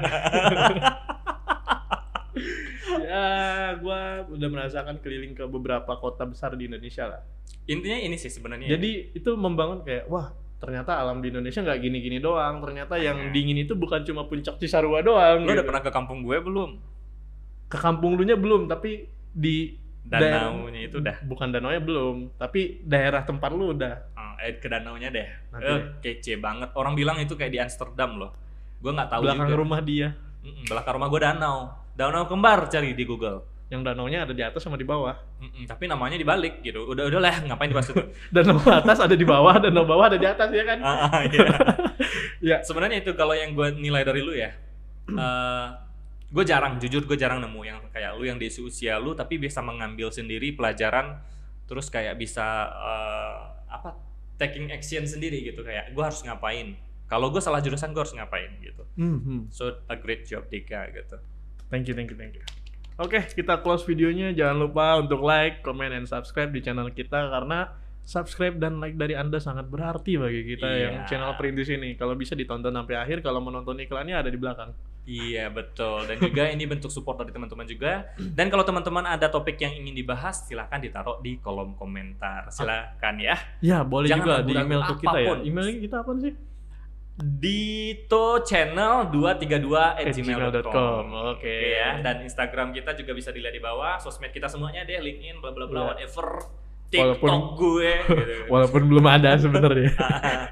[3.02, 3.26] ya,
[3.76, 7.20] gue udah merasakan keliling ke beberapa kota besar di Indonesia lah.
[7.66, 12.16] intinya ini sih sebenarnya Jadi itu membangun kayak wah ternyata alam di Indonesia nggak gini-gini
[12.16, 12.62] doang.
[12.62, 15.42] Ternyata yang dingin itu bukan cuma puncak Cisarua doang.
[15.42, 15.68] lo udah gitu.
[15.68, 16.70] pernah ke kampung gue belum
[17.66, 19.74] ke kampung lu nya belum, tapi di
[20.06, 23.94] danaunya itu udah bukan danau nya belum, tapi daerah tempat lu udah.
[24.14, 28.20] Ah, eh, ke danaunya deh Nanti eh, kece banget orang bilang itu kayak di Amsterdam
[28.20, 28.32] loh
[28.76, 30.08] gue nggak tahu belakang juga rumah dia.
[30.44, 31.58] Mm-mm, belakang rumah gue danau
[31.96, 35.18] danau kembar cari di Google Yang danaunya ada di atas sama di bawah.
[35.42, 37.98] Mm-mm, tapi namanya dibalik gitu udah udah lah ngapain dibahas itu
[38.34, 40.78] Danau atas ada di bawah, danau bawah ada di atas ya kan?
[40.84, 41.46] Ah, ah, iya.
[42.36, 42.62] Ya.
[42.62, 44.54] Sebenarnya itu kalau yang gue nilai dari lu ya,
[46.26, 49.62] gue jarang, jujur gue jarang nemu yang kayak lu yang di usia lu tapi bisa
[49.62, 51.22] mengambil sendiri pelajaran,
[51.70, 53.94] terus kayak bisa eh, apa
[54.36, 56.76] taking action sendiri gitu kayak gue harus ngapain.
[57.06, 58.82] Kalau gue salah jurusan gue harus ngapain gitu.
[58.98, 59.40] Hmm, hmm.
[59.54, 61.22] So a great job Dika gitu.
[61.70, 62.42] Thank you, thank you, thank you.
[62.96, 64.32] Oke, kita close videonya.
[64.32, 67.68] Jangan lupa untuk like, comment, and subscribe di channel kita karena
[68.06, 70.78] subscribe dan like dari Anda sangat berarti bagi kita Iya.
[70.80, 71.92] yang channel perintis ini.
[71.92, 74.70] Kalau bisa ditonton sampai akhir, kalau menonton iklannya ada di belakang.
[75.02, 79.54] Iya betul dan juga ini bentuk support dari teman-teman juga dan kalau teman-teman ada topik
[79.56, 84.52] yang ingin dibahas silahkan ditaruh di kolom komentar silakan ya Ya, boleh Jangan juga di
[84.56, 85.22] email ke kita ya.
[85.22, 85.38] apa pun.
[85.42, 86.34] Email kita apa sih?
[87.16, 91.04] Dito channel 232 at At gmail.com gmail.com.
[91.32, 91.54] Oke.
[91.72, 95.48] ya dan Instagram kita juga bisa dilihat di bawah sosmed kita semuanya deh LinkedIn bla
[95.48, 95.88] bla bla Iya.
[95.88, 96.26] whatever
[96.86, 98.34] TikTok Walaupun- gue gitu.
[98.46, 99.90] Walaupun belum ada sebenarnya.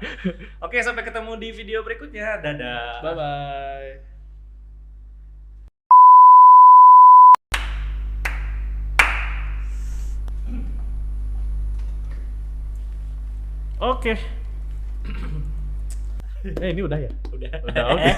[0.65, 3.91] Oke sampai ketemu di video berikutnya dadah Bye bye.
[13.77, 14.13] Oke.
[16.45, 17.09] eh ini udah ya?
[17.33, 18.09] udah Udah, oke.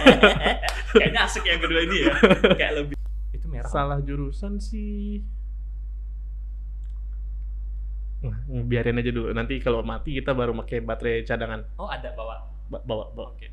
[0.99, 2.13] kayaknya asik yang kedua ini ya
[2.53, 2.95] kayak lebih
[3.31, 5.23] itu merah Salah jurusan sih.
[8.69, 9.29] Biarin aja dulu.
[9.33, 11.61] Nanti kalau mati kita baru pakai baterai cadangan.
[11.77, 12.35] oh ada bawa
[12.67, 13.31] Ba- Bawa, bawa.
[13.37, 13.47] oke